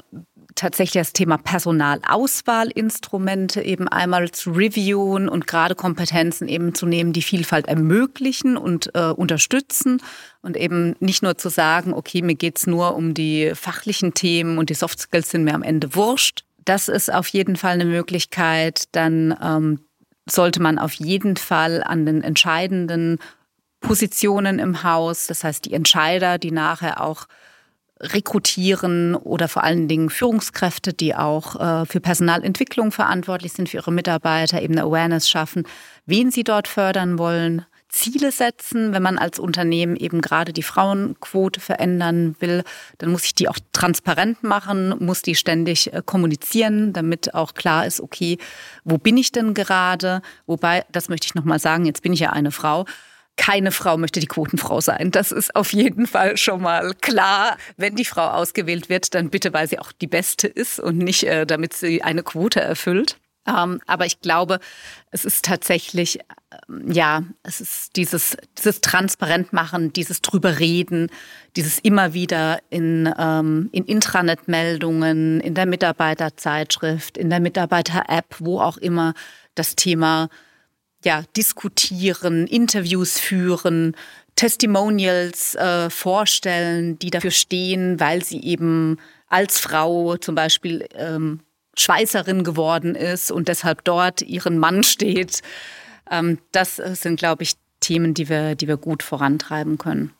tatsächlich 0.55 1.01
das 1.01 1.13
Thema 1.13 1.37
Personalauswahlinstrumente 1.37 3.61
eben 3.61 3.87
einmal 3.87 4.31
zu 4.31 4.51
reviewen 4.51 5.29
und 5.29 5.47
gerade 5.47 5.75
Kompetenzen 5.75 6.47
eben 6.47 6.73
zu 6.73 6.85
nehmen, 6.85 7.13
die 7.13 7.21
Vielfalt 7.21 7.67
ermöglichen 7.67 8.57
und 8.57 8.91
äh, 8.95 9.09
unterstützen 9.09 10.01
und 10.41 10.57
eben 10.57 10.95
nicht 10.99 11.23
nur 11.23 11.37
zu 11.37 11.49
sagen, 11.49 11.93
okay, 11.93 12.21
mir 12.21 12.35
geht's 12.35 12.67
nur 12.67 12.95
um 12.95 13.13
die 13.13 13.51
fachlichen 13.53 14.13
Themen 14.13 14.57
und 14.57 14.69
die 14.69 14.75
Soft 14.75 14.99
Skills 14.99 15.29
sind 15.29 15.43
mir 15.43 15.53
am 15.53 15.63
Ende 15.63 15.95
wurscht. 15.95 16.45
Das 16.63 16.87
ist 16.87 17.13
auf 17.13 17.27
jeden 17.27 17.57
Fall 17.57 17.73
eine 17.73 17.85
Möglichkeit, 17.85 18.85
dann 18.93 19.35
ähm, 19.41 19.81
sollte 20.29 20.61
man 20.61 20.79
auf 20.79 20.93
jeden 20.93 21.37
Fall 21.37 21.83
an 21.83 22.05
den 22.05 22.23
entscheidenden 22.23 23.19
Positionen 23.79 24.59
im 24.59 24.83
Haus, 24.83 25.27
das 25.27 25.43
heißt 25.43 25.65
die 25.65 25.73
Entscheider, 25.73 26.37
die 26.37 26.51
nachher 26.51 27.01
auch 27.01 27.27
rekrutieren 27.99 29.15
oder 29.15 29.47
vor 29.47 29.63
allen 29.63 29.87
Dingen 29.87 30.09
Führungskräfte, 30.09 30.93
die 30.93 31.15
auch 31.15 31.55
äh, 31.55 31.85
für 31.85 32.01
Personalentwicklung 32.01 32.91
verantwortlich 32.91 33.53
sind, 33.53 33.69
für 33.69 33.77
ihre 33.77 33.91
Mitarbeiter 33.91 34.61
eben 34.61 34.73
eine 34.73 34.83
Awareness 34.83 35.29
schaffen, 35.29 35.63
wen 36.05 36.29
sie 36.31 36.43
dort 36.43 36.67
fördern 36.67 37.17
wollen, 37.17 37.65
Ziele 37.89 38.31
setzen. 38.31 38.93
Wenn 38.93 39.03
man 39.03 39.17
als 39.17 39.39
Unternehmen 39.39 39.95
eben 39.95 40.21
gerade 40.21 40.53
die 40.53 40.63
Frauenquote 40.63 41.59
verändern 41.59 42.35
will, 42.39 42.63
dann 42.97 43.11
muss 43.11 43.25
ich 43.25 43.35
die 43.35 43.47
auch 43.47 43.57
transparent 43.73 44.43
machen, 44.43 44.95
muss 44.99 45.21
die 45.21 45.35
ständig 45.35 45.93
äh, 45.93 46.01
kommunizieren, 46.05 46.93
damit 46.93 47.33
auch 47.33 47.53
klar 47.53 47.85
ist, 47.85 48.01
okay, 48.01 48.37
wo 48.83 48.97
bin 48.97 49.17
ich 49.17 49.31
denn 49.31 49.53
gerade? 49.53 50.21
Wobei, 50.45 50.85
das 50.91 51.09
möchte 51.09 51.27
ich 51.27 51.35
nochmal 51.35 51.59
sagen, 51.59 51.85
jetzt 51.85 52.01
bin 52.01 52.13
ich 52.13 52.19
ja 52.19 52.31
eine 52.31 52.51
Frau 52.51 52.85
keine 53.37 53.71
Frau 53.71 53.97
möchte 53.97 54.19
die 54.19 54.27
Quotenfrau 54.27 54.81
sein. 54.81 55.11
Das 55.11 55.31
ist 55.31 55.55
auf 55.55 55.73
jeden 55.73 56.07
Fall 56.07 56.37
schon 56.37 56.61
mal 56.61 56.93
klar. 57.01 57.57
Wenn 57.77 57.95
die 57.95 58.05
Frau 58.05 58.27
ausgewählt 58.27 58.89
wird, 58.89 59.13
dann 59.13 59.29
bitte, 59.29 59.53
weil 59.53 59.67
sie 59.67 59.79
auch 59.79 59.91
die 59.91 60.07
Beste 60.07 60.47
ist 60.47 60.79
und 60.79 60.97
nicht, 60.97 61.23
äh, 61.23 61.45
damit 61.45 61.73
sie 61.73 62.01
eine 62.01 62.23
Quote 62.23 62.61
erfüllt. 62.61 63.17
Ähm, 63.47 63.79
aber 63.85 64.05
ich 64.05 64.21
glaube, 64.21 64.59
es 65.11 65.23
ist 65.23 65.45
tatsächlich, 65.45 66.19
ähm, 66.69 66.91
ja, 66.91 67.23
es 67.43 67.61
ist 67.61 67.95
dieses, 67.95 68.37
dieses 68.57 68.81
Transparentmachen, 68.81 69.93
dieses 69.93 70.21
drüber 70.21 70.59
reden, 70.59 71.09
dieses 71.55 71.79
immer 71.79 72.13
wieder 72.13 72.59
in, 72.69 73.13
ähm, 73.17 73.69
in 73.71 73.85
Intranet-Meldungen, 73.85 75.39
in 75.41 75.53
der 75.53 75.67
Mitarbeiterzeitschrift, 75.67 77.17
in 77.17 77.29
der 77.29 77.39
Mitarbeiter-App, 77.39 78.35
wo 78.39 78.59
auch 78.59 78.77
immer 78.77 79.13
das 79.53 79.75
Thema 79.75 80.29
ja, 81.03 81.23
diskutieren, 81.37 82.47
Interviews 82.47 83.19
führen, 83.19 83.95
Testimonials 84.35 85.55
äh, 85.55 85.89
vorstellen, 85.89 86.99
die 86.99 87.11
dafür 87.11 87.31
stehen, 87.31 87.99
weil 87.99 88.23
sie 88.23 88.41
eben 88.43 88.97
als 89.27 89.59
Frau 89.59 90.17
zum 90.17 90.35
Beispiel 90.35 90.87
ähm, 90.95 91.39
Schweißerin 91.77 92.43
geworden 92.43 92.95
ist 92.95 93.31
und 93.31 93.47
deshalb 93.47 93.83
dort 93.83 94.21
ihren 94.21 94.57
Mann 94.57 94.83
steht. 94.83 95.41
Ähm, 96.09 96.39
das 96.51 96.75
sind, 96.77 97.17
glaube 97.17 97.43
ich, 97.43 97.53
Themen, 97.79 98.13
die 98.13 98.29
wir, 98.29 98.55
die 98.55 98.67
wir 98.67 98.77
gut 98.77 99.03
vorantreiben 99.03 99.77
können. 99.77 100.13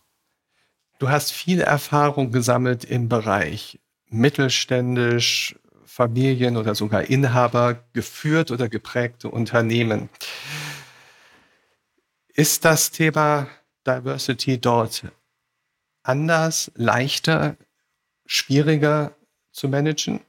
Du 0.99 1.09
hast 1.09 1.31
viel 1.31 1.61
Erfahrung 1.61 2.31
gesammelt 2.31 2.83
im 2.85 3.09
Bereich 3.09 3.79
mittelständisch, 4.09 5.55
Familien 5.85 6.57
oder 6.57 6.75
sogar 6.75 7.03
Inhaber 7.03 7.83
geführt 7.93 8.51
oder 8.51 8.69
geprägte 8.69 9.29
Unternehmen. 9.29 10.09
Ist 12.27 12.65
das 12.65 12.91
Thema 12.91 13.47
Diversity 13.87 14.59
dort 14.59 15.05
anders, 16.03 16.71
leichter, 16.75 17.55
schwieriger 18.25 19.15
zu 19.51 19.69
managen? 19.69 20.19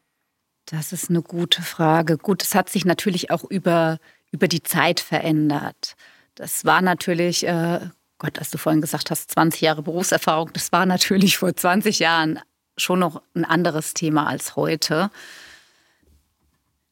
Das 0.67 0.93
ist 0.93 1.11
eine 1.11 1.23
gute 1.23 1.63
Frage. 1.63 2.19
Gut, 2.19 2.43
es 2.43 2.55
hat 2.55 2.69
sich 2.69 2.85
natürlich 2.85 3.31
auch 3.31 3.45
über, 3.45 3.99
über 4.33 4.49
die 4.49 4.63
Zeit 4.63 4.99
verändert. 4.99 5.95
Das 6.35 6.65
war 6.65 6.83
natürlich, 6.83 7.47
äh, 7.47 7.81
Gott, 8.19 8.39
als 8.39 8.51
du 8.51 8.59
vorhin 8.59 8.81
gesagt 8.81 9.11
hast, 9.11 9.31
20 9.31 9.61
Jahre 9.61 9.83
Berufserfahrung, 9.83 10.53
das 10.53 10.73
war 10.73 10.85
natürlich 10.85 11.39
vor 11.39 11.55
20 11.55 12.01
Jahren 12.01 12.41
schon 12.77 12.99
noch 12.99 13.23
ein 13.35 13.45
anderes 13.45 13.95
Thema 13.95 14.27
als 14.27 14.57
heute. 14.57 15.11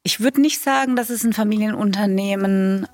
Ich 0.04 0.20
würde 0.20 0.40
nicht 0.40 0.62
sagen, 0.62 0.94
dass 0.96 1.10
es 1.10 1.24
in 1.24 1.32
Familienunternehmen 1.32 2.87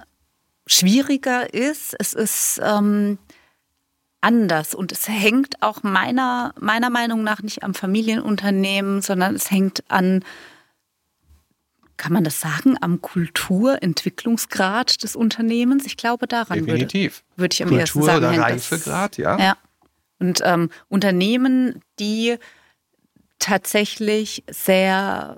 schwieriger 0.67 1.53
ist. 1.53 1.95
Es 1.99 2.15
ist 2.15 2.61
ähm, 2.65 3.19
anders 4.21 4.75
und 4.75 4.93
es 4.93 5.09
hängt 5.09 5.63
auch 5.63 5.83
meiner, 5.83 6.55
meiner 6.59 6.89
Meinung 6.89 7.23
nach 7.23 7.43
nicht 7.43 7.63
am 7.63 7.75
Familienunternehmen, 7.75 9.03
sondern 9.03 9.35
es 9.35 9.51
hängt 9.51 9.85
an 9.89 10.25
kann 12.01 12.15
man 12.15 12.25
das 12.25 12.41
sagen, 12.41 12.79
am 12.81 13.03
Kulturentwicklungsgrad 13.03 15.03
des 15.03 15.15
Unternehmens? 15.15 15.85
Ich 15.85 15.99
glaube, 15.99 16.27
daran 16.27 16.65
Definitiv. 16.65 17.23
würde, 17.37 17.43
würde 17.43 17.53
ich 17.53 17.63
am 17.63 17.69
Kultur 17.69 17.81
ersten 17.83 18.03
sagen. 18.03 18.25
Kultur 18.25 18.39
oder 18.39 18.43
Reifegrad, 18.43 19.19
ja. 19.19 19.39
ja. 19.39 19.57
Und 20.19 20.41
ähm, 20.43 20.71
Unternehmen, 20.89 21.83
die 21.99 22.39
tatsächlich 23.39 24.45
sehr 24.51 25.37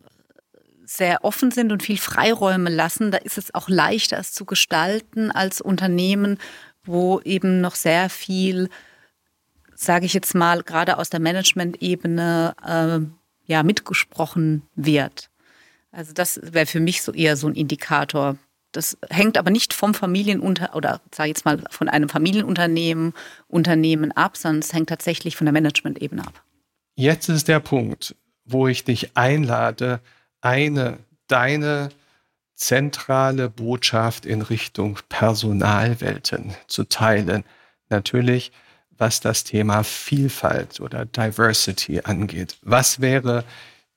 sehr 0.84 1.24
offen 1.24 1.50
sind 1.50 1.72
und 1.72 1.82
viel 1.82 1.98
Freiräume 1.98 2.70
lassen, 2.70 3.10
da 3.10 3.18
ist 3.18 3.38
es 3.38 3.52
auch 3.54 3.68
leichter, 3.68 4.18
es 4.18 4.32
zu 4.32 4.44
gestalten 4.44 5.32
als 5.32 5.60
Unternehmen, 5.60 6.38
wo 6.84 7.20
eben 7.20 7.60
noch 7.60 7.74
sehr 7.74 8.08
viel, 8.10 8.68
sage 9.74 10.06
ich 10.06 10.12
jetzt 10.12 10.34
mal, 10.34 10.62
gerade 10.62 10.98
aus 10.98 11.08
der 11.08 11.20
Management-Ebene 11.20 12.54
äh, 12.64 13.00
ja, 13.50 13.62
mitgesprochen 13.62 14.62
wird. 14.76 15.31
Also 15.92 16.12
das 16.12 16.40
wäre 16.42 16.66
für 16.66 16.80
mich 16.80 17.02
so 17.02 17.12
eher 17.12 17.36
so 17.36 17.46
ein 17.46 17.54
Indikator. 17.54 18.36
Das 18.72 18.96
hängt 19.10 19.36
aber 19.36 19.50
nicht 19.50 19.74
vom 19.74 19.92
Familienunter 19.92 20.74
oder 20.74 21.02
sage 21.14 21.28
jetzt 21.28 21.44
mal 21.44 21.62
von 21.70 21.90
einem 21.90 22.08
Familienunternehmen 22.08 23.12
Unternehmen 23.46 24.12
ab, 24.12 24.36
sondern 24.38 24.60
es 24.60 24.72
hängt 24.72 24.88
tatsächlich 24.88 25.36
von 25.36 25.44
der 25.44 25.52
Management-Ebene 25.52 26.26
ab. 26.26 26.42
Jetzt 26.94 27.28
ist 27.28 27.48
der 27.48 27.60
Punkt, 27.60 28.16
wo 28.46 28.66
ich 28.68 28.84
dich 28.84 29.16
einlade, 29.16 30.00
eine 30.40 30.98
deine 31.28 31.90
zentrale 32.54 33.50
Botschaft 33.50 34.24
in 34.24 34.40
Richtung 34.40 34.98
Personalwelten 35.08 36.54
zu 36.66 36.84
teilen. 36.84 37.44
Natürlich, 37.90 38.52
was 38.90 39.20
das 39.20 39.44
Thema 39.44 39.82
Vielfalt 39.82 40.80
oder 40.80 41.04
Diversity 41.04 42.00
angeht. 42.04 42.56
Was 42.62 43.00
wäre 43.00 43.44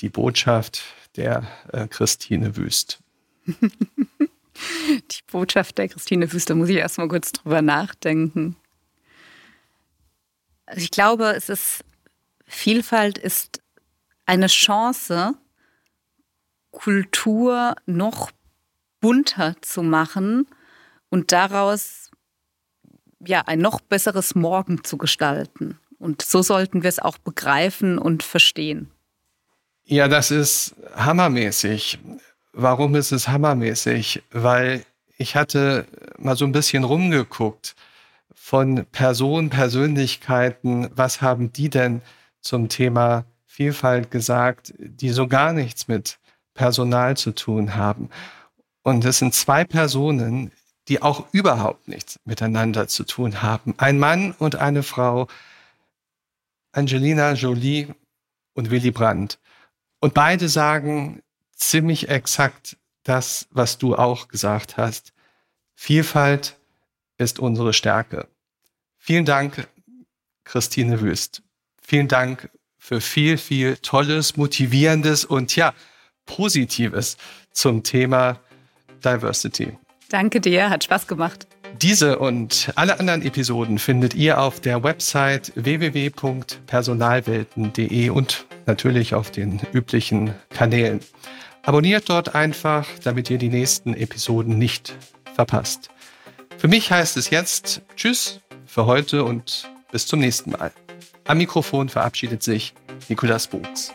die 0.02 0.10
Botschaft 0.10 0.84
der 1.18 1.48
äh, 1.72 1.88
Christine 1.88 2.56
Wüst? 2.58 3.00
die 3.46 5.22
Botschaft 5.32 5.78
der 5.78 5.90
Christine 5.90 6.32
Wüst, 6.32 6.50
da 6.50 6.56
muss 6.56 6.70
ich 6.70 6.78
erstmal 6.78 7.08
kurz 7.08 7.32
drüber 7.32 7.62
nachdenken. 7.62 8.56
Also 10.66 10.82
ich 10.82 10.92
glaube, 10.92 11.34
es 11.36 11.50
ist 11.50 11.84
Vielfalt 12.48 13.18
ist 13.18 13.62
eine 14.26 14.48
Chance, 14.48 15.36
Kultur 16.72 17.76
noch 17.86 18.32
bunter 19.00 19.56
zu 19.62 19.82
machen 19.82 20.48
und 21.10 21.32
daraus 21.32 22.12
ja 23.20 23.42
ein 23.42 23.60
noch 23.60 23.82
besseres 23.82 24.36
Morgen 24.36 24.84
zu 24.84 24.98
gestalten. 24.98 25.80
Und 25.98 26.22
so 26.22 26.42
sollten 26.42 26.84
wir 26.84 26.90
es 26.90 27.00
auch 27.00 27.18
begreifen 27.18 27.98
und 27.98 28.24
verstehen. 28.24 28.92
Ja, 29.88 30.08
das 30.08 30.32
ist 30.32 30.76
hammermäßig. 30.96 32.00
Warum 32.54 32.96
ist 32.96 33.12
es 33.12 33.28
hammermäßig? 33.28 34.24
Weil 34.32 34.84
ich 35.20 35.36
hatte 35.36 35.86
mal 36.18 36.36
so 36.36 36.44
ein 36.46 36.52
bisschen 36.52 36.84
rumgeguckt 36.84 37.76
von 38.34 38.88
Personen, 38.92 39.52
Persönlichkeiten, 39.52 40.90
was 40.96 41.22
haben 41.22 41.54
die 41.54 41.70
denn 41.70 42.02
zum 42.42 42.68
Thema 42.68 43.26
Vielfalt 43.46 44.10
gesagt, 44.10 44.74
die 44.80 45.10
so 45.10 45.28
gar 45.28 45.54
nichts 45.54 45.88
mit 45.88 46.18
Personal 46.56 47.16
zu 47.16 47.32
tun 47.32 47.76
haben. 47.76 48.10
Und 48.82 49.06
es 49.06 49.20
sind 49.20 49.36
zwei 49.36 49.66
Personen, 49.66 50.52
die 50.88 51.04
auch 51.04 51.28
überhaupt 51.32 51.88
nichts 51.88 52.20
miteinander 52.26 52.88
zu 52.88 53.04
tun 53.04 53.44
haben. 53.44 53.76
Ein 53.78 54.00
Mann 54.00 54.32
und 54.40 54.56
eine 54.56 54.82
Frau, 54.82 55.28
Angelina 56.72 57.34
Jolie 57.34 57.94
und 58.56 58.72
Willy 58.72 58.90
Brandt. 58.90 59.38
Und 60.06 60.14
beide 60.14 60.48
sagen 60.50 61.24
ziemlich 61.56 62.10
exakt 62.10 62.78
das, 63.02 63.48
was 63.50 63.80
du 63.80 63.96
auch 63.96 64.28
gesagt 64.28 64.78
hast. 64.78 65.14
Vielfalt 65.74 66.58
ist 67.18 67.40
unsere 67.40 67.74
Stärke. 67.74 68.28
Vielen 69.00 69.26
Dank, 69.26 69.68
Christine 70.44 71.02
Wüst. 71.02 71.42
Vielen 71.82 72.08
Dank 72.08 72.52
für 72.78 73.02
viel, 73.02 73.40
viel 73.40 73.78
Tolles, 73.78 74.38
Motivierendes 74.38 75.26
und 75.26 75.56
ja, 75.56 75.74
Positives 76.28 77.18
zum 77.50 77.82
Thema 77.82 78.40
Diversity. 79.04 79.76
Danke 80.10 80.40
dir, 80.40 80.70
hat 80.70 80.84
Spaß 80.84 81.08
gemacht. 81.08 81.48
Diese 81.82 82.20
und 82.20 82.72
alle 82.76 83.00
anderen 83.00 83.24
Episoden 83.24 83.80
findet 83.80 84.14
ihr 84.14 84.40
auf 84.40 84.60
der 84.60 84.84
Website 84.84 85.52
www.personalwelten.de 85.56 88.12
und 88.12 88.46
natürlich 88.68 89.14
auf 89.14 89.32
den 89.32 89.60
üblichen 89.74 90.34
Kanälen. 90.50 91.00
Abonniert 91.64 92.10
dort 92.10 92.36
einfach, 92.36 92.88
damit 93.04 93.30
ihr 93.30 93.38
die 93.38 93.50
nächsten 93.50 93.94
Episoden 93.94 94.58
nicht 94.58 94.96
verpasst. 95.34 95.90
Für 96.58 96.68
mich 96.68 96.92
heißt 96.92 97.18
es 97.18 97.30
jetzt 97.30 97.82
Tschüss 97.96 98.42
für 98.66 98.86
heute 98.86 99.24
und 99.24 99.70
bis 99.92 100.08
zum 100.08 100.20
nächsten 100.20 100.52
Mal. 100.52 100.72
Am 101.26 101.38
Mikrofon 101.38 101.90
verabschiedet 101.90 102.44
sich 102.44 102.74
Nikolas 103.10 103.48
Buchs. 103.48 103.94